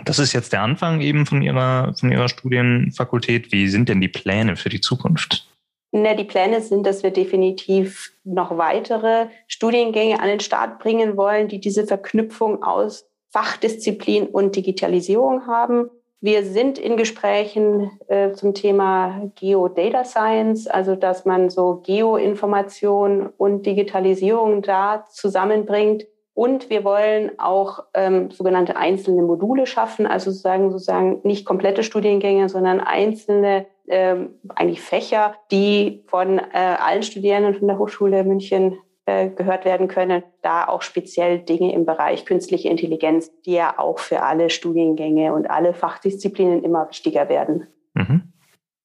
das 0.05 0.19
ist 0.19 0.33
jetzt 0.33 0.53
der 0.53 0.61
Anfang 0.61 1.01
eben 1.01 1.25
von 1.25 1.41
Ihrer, 1.41 1.93
von 1.95 2.11
Ihrer 2.11 2.29
Studienfakultät. 2.29 3.51
Wie 3.51 3.67
sind 3.67 3.89
denn 3.89 4.01
die 4.01 4.07
Pläne 4.07 4.55
für 4.55 4.69
die 4.69 4.81
Zukunft? 4.81 5.47
Ne, 5.91 6.15
die 6.15 6.25
Pläne 6.25 6.61
sind, 6.61 6.85
dass 6.85 7.03
wir 7.03 7.11
definitiv 7.11 8.11
noch 8.23 8.57
weitere 8.57 9.27
Studiengänge 9.47 10.19
an 10.19 10.27
den 10.27 10.39
Start 10.39 10.79
bringen 10.79 11.15
wollen, 11.17 11.47
die 11.47 11.59
diese 11.59 11.87
Verknüpfung 11.87 12.61
aus 12.61 13.05
Fachdisziplin 13.29 14.27
und 14.27 14.55
Digitalisierung 14.55 15.47
haben. 15.47 15.89
Wir 16.19 16.43
sind 16.43 16.79
in 16.79 16.97
Gesprächen 16.97 17.91
äh, 18.07 18.31
zum 18.31 18.55
Thema 18.55 19.29
Geo-Data 19.35 20.03
Science, 20.03 20.67
also 20.67 20.95
dass 20.95 21.25
man 21.25 21.51
so 21.51 21.81
Geoinformation 21.85 23.29
und 23.37 23.67
Digitalisierung 23.67 24.63
da 24.63 25.05
zusammenbringt. 25.09 26.07
Und 26.33 26.69
wir 26.69 26.83
wollen 26.83 27.31
auch 27.39 27.83
ähm, 27.93 28.31
sogenannte 28.31 28.77
einzelne 28.77 29.21
Module 29.21 29.67
schaffen, 29.67 30.07
also 30.07 30.31
sozusagen, 30.31 30.71
sozusagen 30.71 31.19
nicht 31.23 31.45
komplette 31.45 31.83
Studiengänge, 31.83 32.49
sondern 32.49 32.79
einzelne 32.79 33.67
ähm, 33.87 34.39
eigentlich 34.55 34.81
Fächer, 34.81 35.35
die 35.51 36.03
von 36.07 36.39
äh, 36.39 36.43
allen 36.53 37.03
Studierenden 37.03 37.55
von 37.55 37.67
der 37.67 37.77
Hochschule 37.77 38.23
München 38.23 38.77
äh, 39.07 39.29
gehört 39.29 39.63
werden 39.63 39.87
können, 39.87 40.21
da 40.41 40.67
auch 40.67 40.81
speziell 40.81 41.39
Dinge 41.39 41.73
im 41.73 41.85
Bereich 41.85 42.25
künstliche 42.25 42.67
Intelligenz, 42.67 43.31
die 43.45 43.53
ja 43.53 43.79
auch 43.79 43.99
für 43.99 44.21
alle 44.21 44.49
Studiengänge 44.49 45.33
und 45.33 45.49
alle 45.49 45.73
Fachdisziplinen 45.73 46.61
immer 46.61 46.89
wichtiger 46.89 47.29
werden. 47.29 47.67
Mhm. 47.93 48.33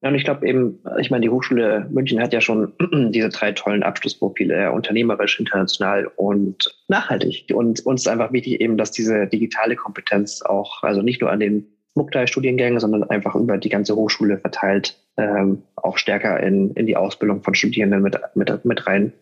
Ja, 0.01 0.11
und 0.11 0.15
ich 0.15 0.23
glaube 0.23 0.47
eben, 0.47 0.79
ich 1.01 1.11
meine, 1.11 1.23
die 1.23 1.31
Hochschule 1.31 1.89
München 1.91 2.21
hat 2.21 2.33
ja 2.33 2.41
schon 2.41 2.73
diese 3.11 3.31
drei 3.31 3.51
tollen 3.51 3.83
Abschlussprofile, 3.83 4.71
unternehmerisch, 4.71 5.41
international 5.41 6.09
und 6.15 6.73
nachhaltig. 6.87 7.53
Und 7.53 7.85
uns 7.85 8.03
ist 8.03 8.09
einfach 8.09 8.33
wichtig 8.33 8.61
eben, 8.61 8.77
dass 8.77 8.93
diese 8.93 9.27
digitale 9.27 9.75
Kompetenz 9.75 10.43
auch, 10.43 10.85
also 10.85 11.03
nicht 11.03 11.21
nur 11.21 11.33
an 11.33 11.41
den 11.41 11.67
Muktai-Studiengängen, 11.95 12.79
sondern 12.79 13.03
einfach 13.11 13.35
über 13.35 13.59
die 13.59 13.71
ganze 13.71 13.97
Hochschule 13.97 14.39
verteilt, 14.39 14.97
ähm, 15.17 15.65
auch 15.75 15.99
stärker 15.99 16.41
in, 16.41 16.71
in 16.75 16.87
die 16.87 16.97
Ausbildung 16.97 17.43
von 17.43 17.57
Studierenden 17.57 18.03
mit, 18.03 18.17
mit, 18.37 18.65
mit 18.65 18.87
rein 18.87 19.13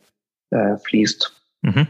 äh, 0.50 0.76
fließt. 0.76 1.32
Mhm. 1.62 1.86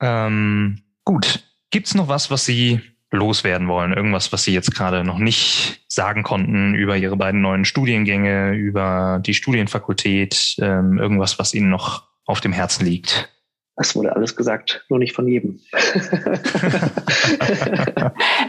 Ähm, 0.00 0.82
gut. 1.04 1.44
Gibt 1.70 1.88
es 1.88 1.94
noch 1.94 2.08
was, 2.08 2.30
was 2.30 2.44
Sie 2.44 2.80
loswerden 3.10 3.68
wollen? 3.68 3.92
Irgendwas, 3.92 4.32
was 4.32 4.44
Sie 4.44 4.52
jetzt 4.52 4.74
gerade 4.74 5.04
noch 5.04 5.18
nicht 5.18 5.84
sagen 5.88 6.22
konnten 6.22 6.74
über 6.74 6.96
Ihre 6.96 7.16
beiden 7.16 7.40
neuen 7.40 7.64
Studiengänge, 7.64 8.52
über 8.54 9.20
die 9.24 9.34
Studienfakultät, 9.34 10.56
ähm, 10.58 10.98
irgendwas, 10.98 11.38
was 11.38 11.54
Ihnen 11.54 11.70
noch 11.70 12.08
auf 12.24 12.40
dem 12.40 12.52
Herzen 12.52 12.84
liegt? 12.84 13.30
Das 13.76 13.94
wurde 13.94 14.16
alles 14.16 14.34
gesagt, 14.34 14.86
nur 14.88 14.98
nicht 14.98 15.14
von 15.14 15.28
jedem. 15.28 15.60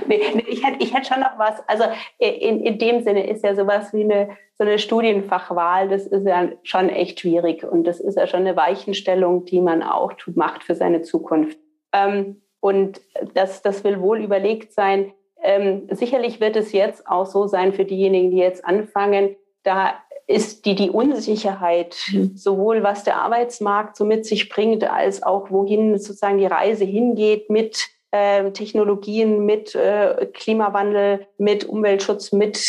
nee, 0.07 0.21
nee, 0.33 0.45
ich, 0.47 0.65
hätte, 0.65 0.77
ich 0.79 0.93
hätte 0.93 1.07
schon 1.07 1.19
noch 1.19 1.37
was. 1.37 1.61
Also 1.67 1.83
in, 2.17 2.63
in 2.63 2.79
dem 2.79 3.01
Sinne 3.01 3.29
ist 3.29 3.43
ja 3.43 3.53
sowas 3.53 3.93
wie 3.93 4.05
eine, 4.05 4.29
so 4.57 4.63
eine 4.63 4.79
Studienfachwahl, 4.79 5.89
das 5.89 6.07
ist 6.07 6.25
ja 6.25 6.47
schon 6.63 6.87
echt 6.87 7.19
schwierig. 7.19 7.65
Und 7.65 7.83
das 7.83 7.99
ist 7.99 8.15
ja 8.15 8.25
schon 8.25 8.39
eine 8.41 8.55
Weichenstellung, 8.55 9.43
die 9.43 9.59
man 9.59 9.83
auch 9.83 10.13
tut, 10.13 10.37
macht 10.37 10.63
für 10.63 10.75
seine 10.75 11.01
Zukunft. 11.01 11.57
Ähm, 11.91 12.41
und 12.61 13.01
das, 13.33 13.61
das 13.61 13.83
will 13.83 13.99
wohl 13.99 14.23
überlegt 14.23 14.71
sein. 14.71 15.11
Ähm, 15.43 15.89
sicherlich 15.91 16.39
wird 16.39 16.55
es 16.55 16.71
jetzt 16.71 17.05
auch 17.05 17.25
so 17.25 17.47
sein 17.47 17.73
für 17.73 17.83
diejenigen, 17.85 18.31
die 18.31 18.37
jetzt 18.37 18.63
anfangen, 18.65 19.35
da 19.63 19.95
ist 20.27 20.65
die, 20.65 20.75
die 20.75 20.89
Unsicherheit, 20.89 21.95
sowohl 22.35 22.83
was 22.83 23.03
der 23.03 23.17
Arbeitsmarkt 23.17 23.95
so 23.95 24.05
mit 24.05 24.25
sich 24.25 24.49
bringt, 24.49 24.83
als 24.83 25.23
auch 25.23 25.49
wohin 25.49 25.97
sozusagen 25.97 26.37
die 26.37 26.45
Reise 26.45 26.83
hingeht 26.83 27.49
mit 27.49 27.87
äh, 28.11 28.51
Technologien, 28.51 29.45
mit 29.45 29.73
äh, 29.75 30.27
Klimawandel, 30.33 31.27
mit 31.37 31.65
Umweltschutz, 31.65 32.31
mit 32.33 32.59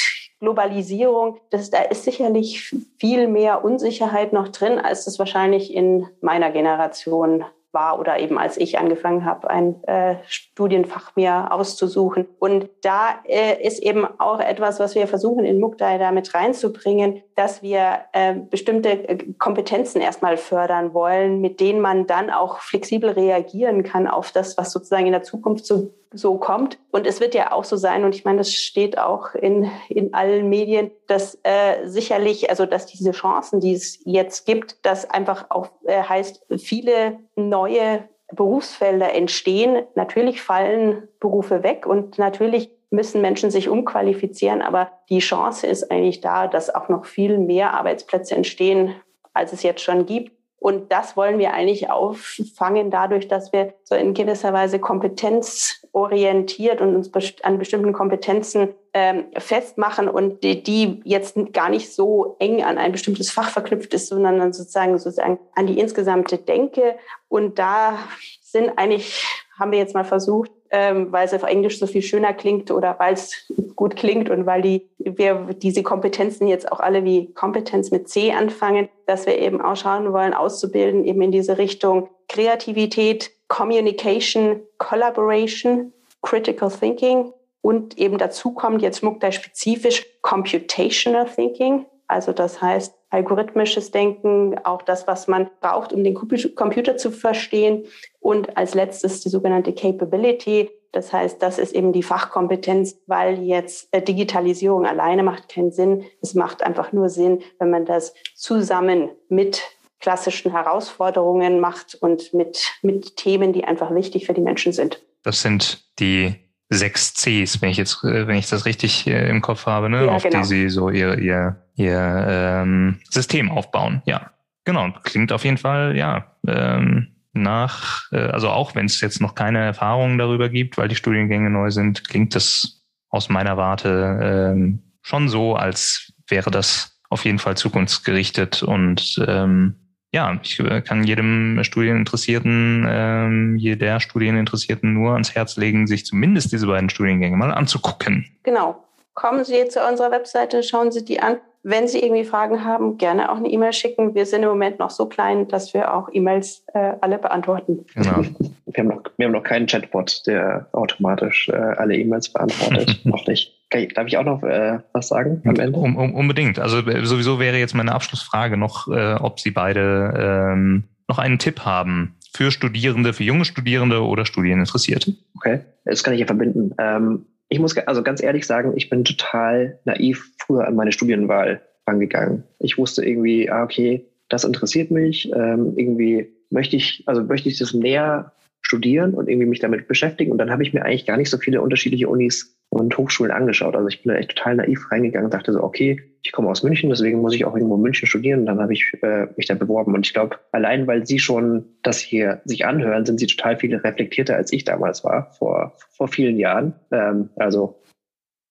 Globalisierung. 0.40 1.38
Das, 1.50 1.70
da 1.70 1.82
ist 1.82 2.04
sicherlich 2.04 2.72
viel 2.98 3.26
mehr 3.26 3.64
Unsicherheit 3.64 4.32
noch 4.32 4.48
drin, 4.48 4.78
als 4.78 5.04
das 5.04 5.18
wahrscheinlich 5.18 5.74
in 5.74 6.06
meiner 6.20 6.50
Generation 6.50 7.44
war 7.72 7.98
oder 7.98 8.18
eben 8.18 8.38
als 8.38 8.56
ich 8.56 8.78
angefangen 8.78 9.24
habe, 9.24 9.50
ein 9.50 9.82
äh, 9.84 10.16
Studienfach 10.26 11.14
mir 11.16 11.52
auszusuchen. 11.52 12.26
Und 12.38 12.70
da 12.82 13.20
äh, 13.24 13.62
ist 13.62 13.80
eben 13.80 14.06
auch 14.18 14.40
etwas, 14.40 14.80
was 14.80 14.94
wir 14.94 15.06
versuchen 15.06 15.44
in 15.44 15.60
Mukdai 15.60 15.98
da 15.98 16.10
mit 16.10 16.32
reinzubringen, 16.34 17.22
dass 17.38 17.62
wir 17.62 18.00
äh, 18.12 18.34
bestimmte 18.34 19.18
Kompetenzen 19.38 20.00
erstmal 20.00 20.36
fördern 20.36 20.92
wollen, 20.92 21.40
mit 21.40 21.60
denen 21.60 21.80
man 21.80 22.08
dann 22.08 22.30
auch 22.30 22.58
flexibel 22.58 23.10
reagieren 23.10 23.84
kann 23.84 24.08
auf 24.08 24.32
das, 24.32 24.58
was 24.58 24.72
sozusagen 24.72 25.06
in 25.06 25.12
der 25.12 25.22
Zukunft 25.22 25.64
so 25.64 25.94
so 26.12 26.38
kommt. 26.38 26.78
Und 26.90 27.06
es 27.06 27.20
wird 27.20 27.34
ja 27.34 27.52
auch 27.52 27.64
so 27.64 27.76
sein, 27.76 28.04
und 28.04 28.14
ich 28.14 28.24
meine, 28.24 28.38
das 28.38 28.52
steht 28.52 28.98
auch 28.98 29.34
in, 29.34 29.70
in 29.90 30.14
allen 30.14 30.48
Medien, 30.48 30.90
dass 31.06 31.38
äh, 31.42 31.86
sicherlich, 31.86 32.48
also 32.48 32.64
dass 32.64 32.86
diese 32.86 33.12
Chancen, 33.12 33.60
die 33.60 33.74
es 33.74 34.00
jetzt 34.04 34.46
gibt, 34.46 34.84
dass 34.86 35.08
einfach 35.08 35.46
auch 35.50 35.68
äh, 35.84 36.02
heißt, 36.02 36.46
viele 36.56 37.18
neue 37.36 38.08
Berufsfelder 38.32 39.14
entstehen. 39.14 39.84
Natürlich 39.94 40.42
fallen 40.42 41.08
Berufe 41.20 41.62
weg 41.62 41.86
und 41.86 42.18
natürlich 42.18 42.70
müssen 42.90 43.20
Menschen 43.20 43.50
sich 43.50 43.68
umqualifizieren, 43.68 44.62
aber 44.62 44.90
die 45.10 45.18
Chance 45.18 45.66
ist 45.66 45.90
eigentlich 45.90 46.20
da, 46.20 46.46
dass 46.46 46.74
auch 46.74 46.88
noch 46.88 47.04
viel 47.04 47.38
mehr 47.38 47.74
Arbeitsplätze 47.74 48.34
entstehen, 48.34 48.94
als 49.34 49.52
es 49.52 49.62
jetzt 49.62 49.82
schon 49.82 50.06
gibt. 50.06 50.32
Und 50.60 50.90
das 50.90 51.16
wollen 51.16 51.38
wir 51.38 51.54
eigentlich 51.54 51.88
auffangen 51.88 52.90
dadurch, 52.90 53.28
dass 53.28 53.52
wir 53.52 53.74
so 53.84 53.94
in 53.94 54.12
gewisser 54.12 54.52
Weise 54.52 54.80
kompetenzorientiert 54.80 56.80
und 56.80 56.96
uns 56.96 57.12
an 57.44 57.58
bestimmten 57.58 57.92
Kompetenzen 57.92 58.74
ähm, 58.92 59.26
festmachen 59.36 60.08
und 60.08 60.42
die, 60.42 60.64
die, 60.64 61.00
jetzt 61.04 61.36
gar 61.52 61.68
nicht 61.68 61.94
so 61.94 62.34
eng 62.40 62.64
an 62.64 62.76
ein 62.76 62.90
bestimmtes 62.90 63.30
Fach 63.30 63.50
verknüpft 63.50 63.94
ist, 63.94 64.08
sondern 64.08 64.38
dann 64.38 64.52
sozusagen, 64.52 64.98
sozusagen 64.98 65.38
an 65.54 65.68
die 65.68 65.78
insgesamte 65.78 66.38
Denke. 66.38 66.96
Und 67.28 67.60
da 67.60 67.96
sind 68.42 68.72
eigentlich, 68.76 69.24
haben 69.60 69.70
wir 69.70 69.78
jetzt 69.78 69.94
mal 69.94 70.04
versucht, 70.04 70.50
ähm, 70.70 71.12
weil 71.12 71.26
es 71.26 71.34
auf 71.34 71.42
Englisch 71.42 71.78
so 71.78 71.86
viel 71.86 72.02
schöner 72.02 72.32
klingt 72.32 72.70
oder 72.70 72.96
weil 72.98 73.14
es 73.14 73.50
gut 73.76 73.96
klingt 73.96 74.30
und 74.30 74.46
weil 74.46 74.62
die, 74.62 74.88
wir 74.98 75.54
diese 75.54 75.82
Kompetenzen 75.82 76.46
jetzt 76.48 76.70
auch 76.70 76.80
alle 76.80 77.04
wie 77.04 77.32
Kompetenz 77.32 77.90
mit 77.90 78.08
C 78.08 78.32
anfangen, 78.32 78.88
dass 79.06 79.26
wir 79.26 79.38
eben 79.38 79.60
auch 79.60 79.76
schauen 79.76 80.12
wollen, 80.12 80.34
auszubilden, 80.34 81.04
eben 81.04 81.22
in 81.22 81.32
diese 81.32 81.58
Richtung 81.58 82.08
Kreativität, 82.28 83.30
Communication, 83.48 84.60
Collaboration, 84.78 85.92
Critical 86.22 86.70
Thinking 86.70 87.32
und 87.62 87.98
eben 87.98 88.18
dazu 88.18 88.52
kommt 88.52 88.82
jetzt 88.82 89.02
Mukta 89.02 89.32
spezifisch 89.32 90.06
Computational 90.22 91.26
Thinking. 91.26 91.86
Also 92.06 92.32
das 92.32 92.60
heißt 92.60 92.94
algorithmisches 93.10 93.90
Denken, 93.90 94.58
auch 94.64 94.82
das, 94.82 95.06
was 95.06 95.28
man 95.28 95.48
braucht, 95.60 95.92
um 95.92 96.04
den 96.04 96.14
Computer 96.14 96.96
zu 96.96 97.10
verstehen. 97.10 97.84
Und 98.20 98.56
als 98.56 98.74
letztes 98.74 99.20
die 99.20 99.28
sogenannte 99.28 99.72
Capability. 99.72 100.70
Das 100.92 101.12
heißt, 101.12 101.42
das 101.42 101.58
ist 101.58 101.74
eben 101.74 101.92
die 101.92 102.02
Fachkompetenz, 102.02 102.96
weil 103.06 103.42
jetzt 103.42 103.88
äh, 103.92 104.02
Digitalisierung 104.02 104.86
alleine 104.86 105.22
macht 105.22 105.48
keinen 105.48 105.70
Sinn. 105.70 106.04
Es 106.22 106.34
macht 106.34 106.62
einfach 106.62 106.92
nur 106.92 107.08
Sinn, 107.08 107.42
wenn 107.58 107.70
man 107.70 107.84
das 107.84 108.14
zusammen 108.34 109.10
mit 109.28 109.62
klassischen 110.00 110.52
Herausforderungen 110.52 111.60
macht 111.60 111.94
und 111.94 112.32
mit, 112.32 112.72
mit 112.82 113.16
Themen, 113.16 113.52
die 113.52 113.64
einfach 113.64 113.94
wichtig 113.94 114.26
für 114.26 114.34
die 114.34 114.40
Menschen 114.40 114.72
sind. 114.72 115.02
Das 115.22 115.42
sind 115.42 115.84
die 115.98 116.36
sechs 116.70 117.14
Cs, 117.14 117.62
wenn 117.62 117.70
ich 117.70 117.76
jetzt, 117.76 118.04
äh, 118.04 118.26
wenn 118.26 118.36
ich 118.36 118.48
das 118.48 118.66
richtig 118.66 119.06
äh, 119.06 119.28
im 119.28 119.40
Kopf 119.40 119.66
habe, 119.66 119.88
ne? 119.88 120.06
Ja, 120.06 120.12
auf 120.12 120.22
genau. 120.22 120.40
die 120.40 120.44
sie 120.44 120.68
so 120.68 120.90
ihr, 120.90 121.18
ihr, 121.18 121.56
ihr 121.76 122.26
ähm, 122.28 123.00
System 123.08 123.50
aufbauen. 123.50 124.02
Ja, 124.04 124.30
genau. 124.64 124.92
Klingt 125.02 125.32
auf 125.32 125.44
jeden 125.44 125.58
Fall, 125.58 125.96
ja, 125.96 126.36
ähm, 126.46 127.14
nach, 127.32 128.10
äh, 128.12 128.18
also 128.18 128.50
auch 128.50 128.74
wenn 128.74 128.86
es 128.86 129.00
jetzt 129.00 129.20
noch 129.20 129.34
keine 129.34 129.60
Erfahrungen 129.60 130.18
darüber 130.18 130.48
gibt, 130.48 130.76
weil 130.76 130.88
die 130.88 130.96
Studiengänge 130.96 131.50
neu 131.50 131.70
sind, 131.70 132.08
klingt 132.08 132.34
das 132.34 132.84
aus 133.10 133.28
meiner 133.28 133.56
Warte 133.56 134.18
ähm, 134.22 134.82
schon 135.02 135.28
so, 135.28 135.56
als 135.56 136.12
wäre 136.28 136.50
das 136.50 137.00
auf 137.08 137.24
jeden 137.24 137.38
Fall 137.38 137.56
zukunftsgerichtet 137.56 138.62
und 138.62 139.24
ähm, 139.26 139.76
ja, 140.12 140.38
ich 140.42 140.58
äh, 140.60 140.80
kann 140.80 141.04
jedem 141.04 141.62
Studieninteressierten, 141.62 142.86
ähm, 142.88 143.56
jeder 143.56 144.00
Studieninteressierten 144.00 144.94
nur 144.94 145.12
ans 145.12 145.34
Herz 145.34 145.56
legen, 145.56 145.86
sich 145.86 146.06
zumindest 146.06 146.52
diese 146.52 146.66
beiden 146.66 146.88
Studiengänge 146.88 147.36
mal 147.36 147.52
anzugucken. 147.52 148.26
Genau. 148.42 148.84
Kommen 149.14 149.44
Sie 149.44 149.68
zu 149.68 149.80
unserer 149.84 150.10
Webseite, 150.10 150.62
schauen 150.62 150.92
Sie 150.92 151.04
die 151.04 151.20
an. 151.20 151.38
Wenn 151.64 151.88
Sie 151.88 151.98
irgendwie 151.98 152.24
Fragen 152.24 152.64
haben, 152.64 152.98
gerne 152.98 153.30
auch 153.30 153.36
eine 153.36 153.50
E-Mail 153.50 153.72
schicken. 153.72 154.14
Wir 154.14 154.24
sind 154.26 154.44
im 154.44 154.48
Moment 154.48 154.78
noch 154.78 154.90
so 154.90 155.06
klein, 155.06 155.48
dass 155.48 155.74
wir 155.74 155.92
auch 155.92 156.08
E-Mails 156.12 156.64
äh, 156.72 156.94
alle 157.00 157.18
beantworten. 157.18 157.84
Genau. 157.94 158.22
Wir 158.66 158.84
haben, 158.84 158.88
noch, 158.88 159.02
wir 159.16 159.26
haben 159.26 159.32
noch 159.32 159.42
keinen 159.42 159.66
Chatbot, 159.66 160.22
der 160.26 160.68
automatisch 160.72 161.48
äh, 161.48 161.56
alle 161.56 161.96
E-Mails 161.96 162.32
beantwortet. 162.32 163.00
noch 163.04 163.26
nicht. 163.26 163.57
Okay, 163.70 163.88
darf 163.94 164.06
ich 164.06 164.16
auch 164.16 164.24
noch 164.24 164.42
äh, 164.42 164.78
was 164.92 165.08
sagen 165.08 165.42
am 165.44 165.56
Ende? 165.56 165.78
Um, 165.78 165.96
um, 165.96 166.14
unbedingt. 166.14 166.58
Also 166.58 166.78
äh, 166.78 167.04
sowieso 167.04 167.38
wäre 167.38 167.58
jetzt 167.58 167.74
meine 167.74 167.92
Abschlussfrage 167.92 168.56
noch, 168.56 168.88
äh, 168.88 169.14
ob 169.14 169.40
Sie 169.40 169.50
beide 169.50 170.14
ähm, 170.54 170.84
noch 171.06 171.18
einen 171.18 171.38
Tipp 171.38 171.60
haben 171.60 172.16
für 172.32 172.50
Studierende, 172.50 173.12
für 173.12 173.24
junge 173.24 173.44
Studierende 173.44 174.02
oder 174.02 174.24
Studieninteressierte. 174.24 175.14
Okay, 175.36 175.60
das 175.84 176.02
kann 176.02 176.14
ich 176.14 176.20
ja 176.20 176.26
verbinden. 176.26 176.74
Ähm, 176.78 177.26
ich 177.50 177.58
muss 177.58 177.76
also 177.76 178.02
ganz 178.02 178.22
ehrlich 178.22 178.46
sagen, 178.46 178.72
ich 178.76 178.88
bin 178.88 179.04
total 179.04 179.78
naiv 179.84 180.30
früher 180.38 180.66
an 180.66 180.74
meine 180.74 180.92
Studienwahl 180.92 181.60
rangegangen. 181.86 182.44
Ich 182.58 182.78
wusste 182.78 183.04
irgendwie, 183.04 183.50
ah, 183.50 183.64
okay, 183.64 184.06
das 184.28 184.44
interessiert 184.44 184.90
mich. 184.90 185.30
Ähm, 185.34 185.74
irgendwie 185.76 186.28
möchte 186.50 186.76
ich, 186.76 187.02
also 187.06 187.22
möchte 187.22 187.48
ich 187.48 187.58
das 187.58 187.74
näher 187.74 188.32
studieren 188.60 189.14
und 189.14 189.28
irgendwie 189.28 189.46
mich 189.46 189.60
damit 189.60 189.88
beschäftigen. 189.88 190.30
Und 190.30 190.38
dann 190.38 190.50
habe 190.50 190.62
ich 190.62 190.74
mir 190.74 190.84
eigentlich 190.84 191.06
gar 191.06 191.16
nicht 191.16 191.30
so 191.30 191.38
viele 191.38 191.62
unterschiedliche 191.62 192.08
Unis 192.08 192.57
und 192.78 192.96
Hochschulen 192.96 193.32
angeschaut. 193.32 193.74
Also 193.74 193.88
ich 193.88 194.02
bin 194.02 194.12
da 194.12 194.18
echt 194.18 194.36
total 194.36 194.56
naiv 194.56 194.90
reingegangen 194.90 195.26
und 195.26 195.34
dachte 195.34 195.52
so, 195.52 195.62
okay, 195.62 196.00
ich 196.22 196.32
komme 196.32 196.50
aus 196.50 196.62
München, 196.62 196.90
deswegen 196.90 197.20
muss 197.20 197.34
ich 197.34 197.44
auch 197.44 197.54
irgendwo 197.54 197.76
in 197.76 197.82
München 197.82 198.06
studieren. 198.06 198.40
Und 198.40 198.46
dann 198.46 198.60
habe 198.60 198.72
ich 198.72 198.92
äh, 199.02 199.26
mich 199.36 199.46
da 199.46 199.54
beworben. 199.54 199.94
Und 199.94 200.06
ich 200.06 200.12
glaube, 200.12 200.36
allein 200.52 200.86
weil 200.86 201.06
Sie 201.06 201.18
schon 201.18 201.64
das 201.82 201.98
hier 201.98 202.40
sich 202.44 202.66
anhören, 202.66 203.06
sind 203.06 203.18
Sie 203.18 203.26
total 203.26 203.56
viel 203.56 203.74
reflektierter, 203.74 204.36
als 204.36 204.52
ich 204.52 204.64
damals 204.64 205.04
war, 205.04 205.32
vor, 205.32 205.74
vor 205.90 206.08
vielen 206.08 206.38
Jahren. 206.38 206.74
Ähm, 206.90 207.30
also 207.36 207.80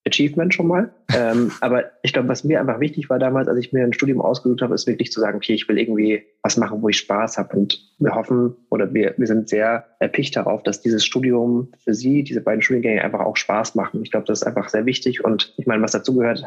Achievement 0.07 0.53
schon 0.53 0.67
mal. 0.67 0.91
ähm, 1.15 1.51
aber 1.61 1.85
ich 2.03 2.13
glaube, 2.13 2.27
was 2.27 2.43
mir 2.43 2.59
einfach 2.59 2.79
wichtig 2.79 3.09
war 3.09 3.19
damals, 3.19 3.47
als 3.47 3.59
ich 3.59 3.73
mir 3.73 3.83
ein 3.83 3.93
Studium 3.93 4.21
ausgesucht 4.21 4.61
habe, 4.61 4.73
ist 4.73 4.87
wirklich 4.87 5.11
zu 5.11 5.19
sagen, 5.19 5.37
okay, 5.37 5.53
ich 5.53 5.67
will 5.67 5.77
irgendwie 5.77 6.23
was 6.41 6.57
machen, 6.57 6.81
wo 6.81 6.89
ich 6.89 6.97
Spaß 6.97 7.37
habe. 7.37 7.55
Und 7.57 7.79
wir 7.99 8.15
hoffen 8.15 8.55
oder 8.69 8.93
wir, 8.93 9.13
wir 9.17 9.27
sind 9.27 9.49
sehr 9.49 9.85
erpicht 9.99 10.35
darauf, 10.35 10.63
dass 10.63 10.81
dieses 10.81 11.05
Studium 11.05 11.69
für 11.83 11.93
Sie, 11.93 12.23
diese 12.23 12.41
beiden 12.41 12.61
Studiengänge 12.61 13.03
einfach 13.03 13.19
auch 13.19 13.37
Spaß 13.37 13.75
machen. 13.75 14.01
Ich 14.03 14.11
glaube, 14.11 14.25
das 14.25 14.41
ist 14.41 14.47
einfach 14.47 14.69
sehr 14.69 14.85
wichtig. 14.85 15.23
Und 15.23 15.53
ich 15.57 15.67
meine, 15.67 15.83
was 15.83 15.91
dazu 15.91 16.15
gehört, 16.15 16.43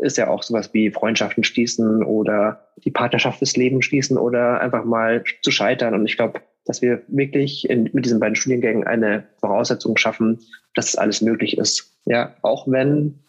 ist 0.00 0.16
ja 0.16 0.28
auch 0.28 0.42
sowas 0.42 0.72
wie 0.72 0.90
Freundschaften 0.90 1.44
schließen 1.44 2.02
oder 2.02 2.68
die 2.84 2.90
Partnerschaft 2.90 3.40
des 3.40 3.56
Lebens 3.56 3.84
schließen 3.84 4.16
oder 4.16 4.60
einfach 4.60 4.84
mal 4.84 5.22
zu 5.42 5.50
scheitern. 5.50 5.94
Und 5.94 6.06
ich 6.06 6.16
glaube, 6.16 6.40
dass 6.64 6.82
wir 6.82 7.02
wirklich 7.08 7.68
in, 7.68 7.90
mit 7.92 8.04
diesen 8.04 8.20
beiden 8.20 8.36
Studiengängen 8.36 8.84
eine 8.84 9.24
Voraussetzung 9.40 9.96
schaffen, 9.96 10.40
dass 10.74 10.88
es 10.88 10.96
alles 10.96 11.20
möglich 11.20 11.58
ist. 11.58 11.98
Ja, 12.04 12.36
auch 12.42 12.66
wenn 12.68 13.20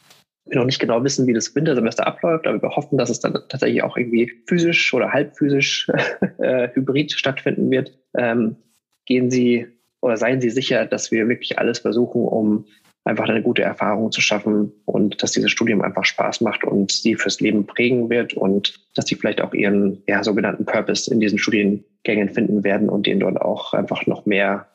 wir 0.45 0.57
noch 0.57 0.65
nicht 0.65 0.79
genau 0.79 1.03
wissen, 1.03 1.25
wie 1.25 1.33
das 1.33 1.55
Wintersemester 1.55 2.05
abläuft, 2.05 2.47
aber 2.47 2.61
wir 2.61 2.75
hoffen, 2.75 2.97
dass 2.97 3.09
es 3.09 3.19
dann 3.19 3.33
tatsächlich 3.49 3.81
auch 3.83 3.97
irgendwie 3.97 4.31
physisch 4.47 4.93
oder 4.93 5.11
halbphysisch 5.11 5.89
äh, 6.39 6.69
hybrid 6.73 7.13
stattfinden 7.13 7.71
wird. 7.71 7.97
Ähm, 8.17 8.57
gehen 9.05 9.31
Sie 9.31 9.67
oder 10.01 10.17
seien 10.17 10.41
Sie 10.41 10.49
sicher, 10.49 10.85
dass 10.85 11.11
wir 11.11 11.29
wirklich 11.29 11.59
alles 11.59 11.79
versuchen, 11.79 12.23
um 12.23 12.65
einfach 13.05 13.27
eine 13.27 13.41
gute 13.41 13.63
Erfahrung 13.63 14.11
zu 14.11 14.21
schaffen 14.21 14.71
und 14.85 15.21
dass 15.21 15.33
dieses 15.33 15.51
Studium 15.51 15.81
einfach 15.81 16.05
Spaß 16.05 16.41
macht 16.41 16.63
und 16.63 16.91
sie 16.91 17.15
fürs 17.15 17.41
Leben 17.41 17.65
prägen 17.65 18.09
wird 18.09 18.33
und 18.33 18.79
dass 18.95 19.07
sie 19.07 19.15
vielleicht 19.15 19.41
auch 19.41 19.53
ihren 19.53 20.03
ja, 20.07 20.23
sogenannten 20.23 20.65
Purpose 20.65 21.11
in 21.11 21.19
diesen 21.19 21.37
Studiengängen 21.37 22.29
finden 22.29 22.63
werden 22.63 22.89
und 22.89 23.05
den 23.05 23.19
dort 23.19 23.41
auch 23.41 23.73
einfach 23.73 24.05
noch 24.05 24.25
mehr 24.25 24.67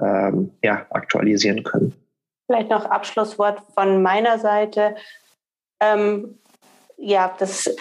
ähm, 0.00 0.52
ja, 0.62 0.86
aktualisieren 0.90 1.62
können. 1.62 1.94
Vielleicht 2.46 2.70
noch 2.70 2.84
Abschlusswort 2.84 3.62
von 3.74 4.02
meiner 4.02 4.38
Seite. 4.38 4.96
Ähm, 5.80 6.38
ja, 6.98 7.34
das, 7.38 7.74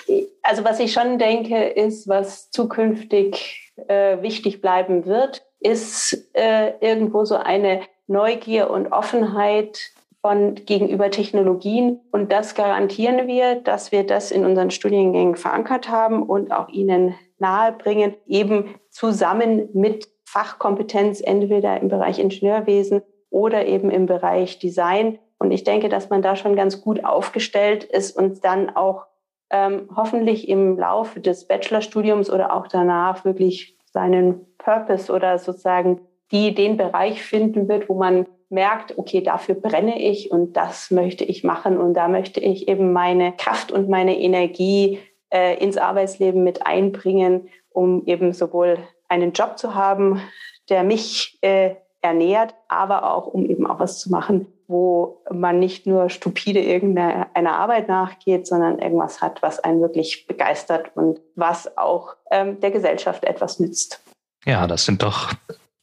also 0.44 0.64
was 0.64 0.80
ich 0.80 0.94
schon 0.94 1.20
denke, 1.20 1.66
ist, 1.66 2.08
was 2.08 2.52
zukünftig 2.52 3.74
äh, 3.88 4.22
wichtig 4.22 4.62
bleiben 4.62 5.06
wird, 5.06 5.46
ist 5.60 6.30
äh, 6.34 6.74
irgendwo 6.80 7.26
so 7.26 7.36
eine 7.36 7.82
Neugier 8.10 8.70
und 8.70 8.92
Offenheit 8.92 9.92
von 10.22 10.56
gegenüber 10.56 11.12
Technologien. 11.12 12.02
Und 12.12 12.32
das 12.32 12.56
garantieren 12.56 13.28
wir, 13.28 13.56
dass 13.56 13.92
wir 13.92 14.06
das 14.06 14.32
in 14.32 14.46
unseren 14.46 14.72
Studiengängen 14.72 15.36
verankert 15.36 15.90
haben 15.90 16.24
und 16.24 16.52
auch 16.52 16.70
ihnen 16.70 17.16
nahebringen, 17.38 18.16
eben 18.28 18.76
zusammen 18.90 19.70
mit 19.74 20.10
Fachkompetenz, 20.26 21.22
entweder 21.22 21.80
im 21.80 21.88
Bereich 21.88 22.20
Ingenieurwesen 22.20 23.02
oder 23.30 23.66
eben 23.66 23.90
im 23.90 24.06
Bereich 24.06 24.60
Design. 24.60 25.20
Und 25.38 25.52
ich 25.52 25.64
denke, 25.64 25.88
dass 25.88 26.10
man 26.10 26.22
da 26.22 26.36
schon 26.36 26.56
ganz 26.56 26.82
gut 26.82 27.06
aufgestellt 27.06 27.86
ist 27.86 28.18
und 28.18 28.44
dann 28.44 28.76
auch 28.76 29.06
ähm, 29.52 29.90
hoffentlich 29.96 30.50
im 30.50 30.78
Laufe 30.78 31.22
des 31.22 31.48
Bachelorstudiums 31.48 32.30
oder 32.30 32.54
auch 32.54 32.68
danach 32.68 33.24
wirklich 33.24 33.78
seinen 33.86 34.46
Purpose 34.58 35.12
oder 35.12 35.40
sozusagen 35.40 36.02
die 36.32 36.54
den 36.54 36.78
Bereich 36.78 37.22
finden 37.24 37.68
wird, 37.68 37.90
wo 37.90 37.96
man 37.96 38.26
merkt, 38.50 38.98
okay, 38.98 39.22
dafür 39.22 39.56
brenne 39.56 40.02
ich 40.02 40.32
und 40.32 40.54
das 40.54 40.92
möchte 40.92 41.24
ich 41.24 41.44
machen 41.44 41.78
und 41.78 41.94
da 41.94 42.08
möchte 42.08 42.40
ich 42.40 42.68
eben 42.68 42.94
meine 42.94 43.34
Kraft 43.34 43.72
und 43.72 43.90
meine 43.90 44.20
Energie 44.20 45.00
äh, 45.32 45.58
ins 45.64 45.78
Arbeitsleben 45.78 46.44
mit 46.44 46.66
einbringen, 46.66 47.50
um 47.70 48.06
eben 48.06 48.34
sowohl 48.34 48.80
einen 49.08 49.34
Job 49.34 49.58
zu 49.58 49.76
haben, 49.76 50.22
der 50.70 50.84
mich 50.84 51.38
äh, 51.42 51.76
ernährt, 52.02 52.56
aber 52.68 53.14
auch 53.14 53.28
um 53.28 53.46
eben 53.46 53.68
auch 53.68 53.80
was 53.80 54.00
zu 54.00 54.10
machen, 54.10 54.48
wo 54.68 55.22
man 55.32 55.60
nicht 55.60 55.86
nur 55.86 56.10
stupide 56.10 56.60
irgendeiner 56.60 57.60
Arbeit 57.60 57.88
nachgeht, 57.88 58.48
sondern 58.48 58.80
irgendwas 58.80 59.22
hat, 59.22 59.42
was 59.42 59.60
einen 59.60 59.82
wirklich 59.82 60.28
begeistert 60.28 60.92
und 60.96 61.20
was 61.36 61.78
auch 61.78 62.16
ähm, 62.32 62.60
der 62.60 62.72
Gesellschaft 62.72 63.26
etwas 63.26 63.60
nützt. 63.60 64.04
Ja, 64.46 64.68
das 64.68 64.86
sind 64.86 65.04
doch 65.04 65.34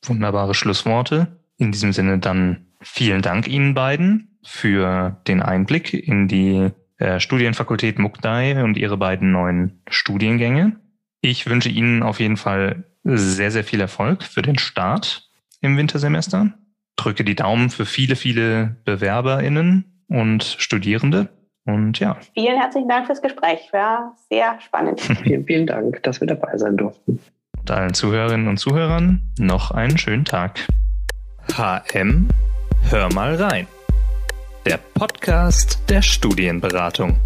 wunderbare 0.02 0.54
Schlussworte. 0.54 1.40
In 1.58 1.72
diesem 1.72 1.92
Sinne 1.92 2.18
dann 2.18 2.66
vielen 2.80 3.22
Dank 3.22 3.48
Ihnen 3.48 3.74
beiden 3.74 4.38
für 4.44 5.20
den 5.26 5.42
Einblick 5.42 5.92
in 5.92 6.28
die 6.28 6.70
äh, 6.98 7.20
Studienfakultät 7.20 7.98
Mukdai 7.98 8.62
und 8.62 8.76
ihre 8.76 8.96
beiden 8.96 9.32
neuen 9.32 9.82
Studiengänge. 9.88 10.76
Ich 11.20 11.46
wünsche 11.46 11.68
Ihnen 11.68 12.02
auf 12.02 12.20
jeden 12.20 12.36
Fall 12.36 12.84
sehr, 13.04 13.50
sehr 13.50 13.64
viel 13.64 13.80
Erfolg 13.80 14.22
für 14.22 14.42
den 14.42 14.58
Start 14.58 15.28
im 15.60 15.76
Wintersemester. 15.76 16.54
Drücke 16.96 17.24
die 17.24 17.34
Daumen 17.34 17.70
für 17.70 17.86
viele, 17.86 18.16
viele 18.16 18.76
BewerberInnen 18.84 20.04
und 20.08 20.44
Studierende. 20.44 21.28
Und 21.64 21.98
ja. 21.98 22.16
Vielen 22.34 22.58
herzlichen 22.58 22.88
Dank 22.88 23.06
fürs 23.06 23.20
Gespräch. 23.20 23.72
War 23.72 24.16
sehr 24.28 24.58
spannend. 24.60 25.00
vielen, 25.22 25.44
vielen 25.44 25.66
Dank, 25.66 26.02
dass 26.04 26.20
wir 26.20 26.28
dabei 26.28 26.56
sein 26.56 26.76
durften 26.76 27.20
und 27.66 27.72
allen 27.72 27.94
Zuhörerinnen 27.94 28.46
und 28.46 28.58
Zuhörern 28.58 29.22
noch 29.38 29.72
einen 29.72 29.98
schönen 29.98 30.24
Tag. 30.24 30.60
HM, 31.52 32.28
hör 32.90 33.12
mal 33.12 33.34
rein. 33.34 33.66
Der 34.64 34.78
Podcast 34.94 35.80
der 35.88 36.00
Studienberatung. 36.00 37.16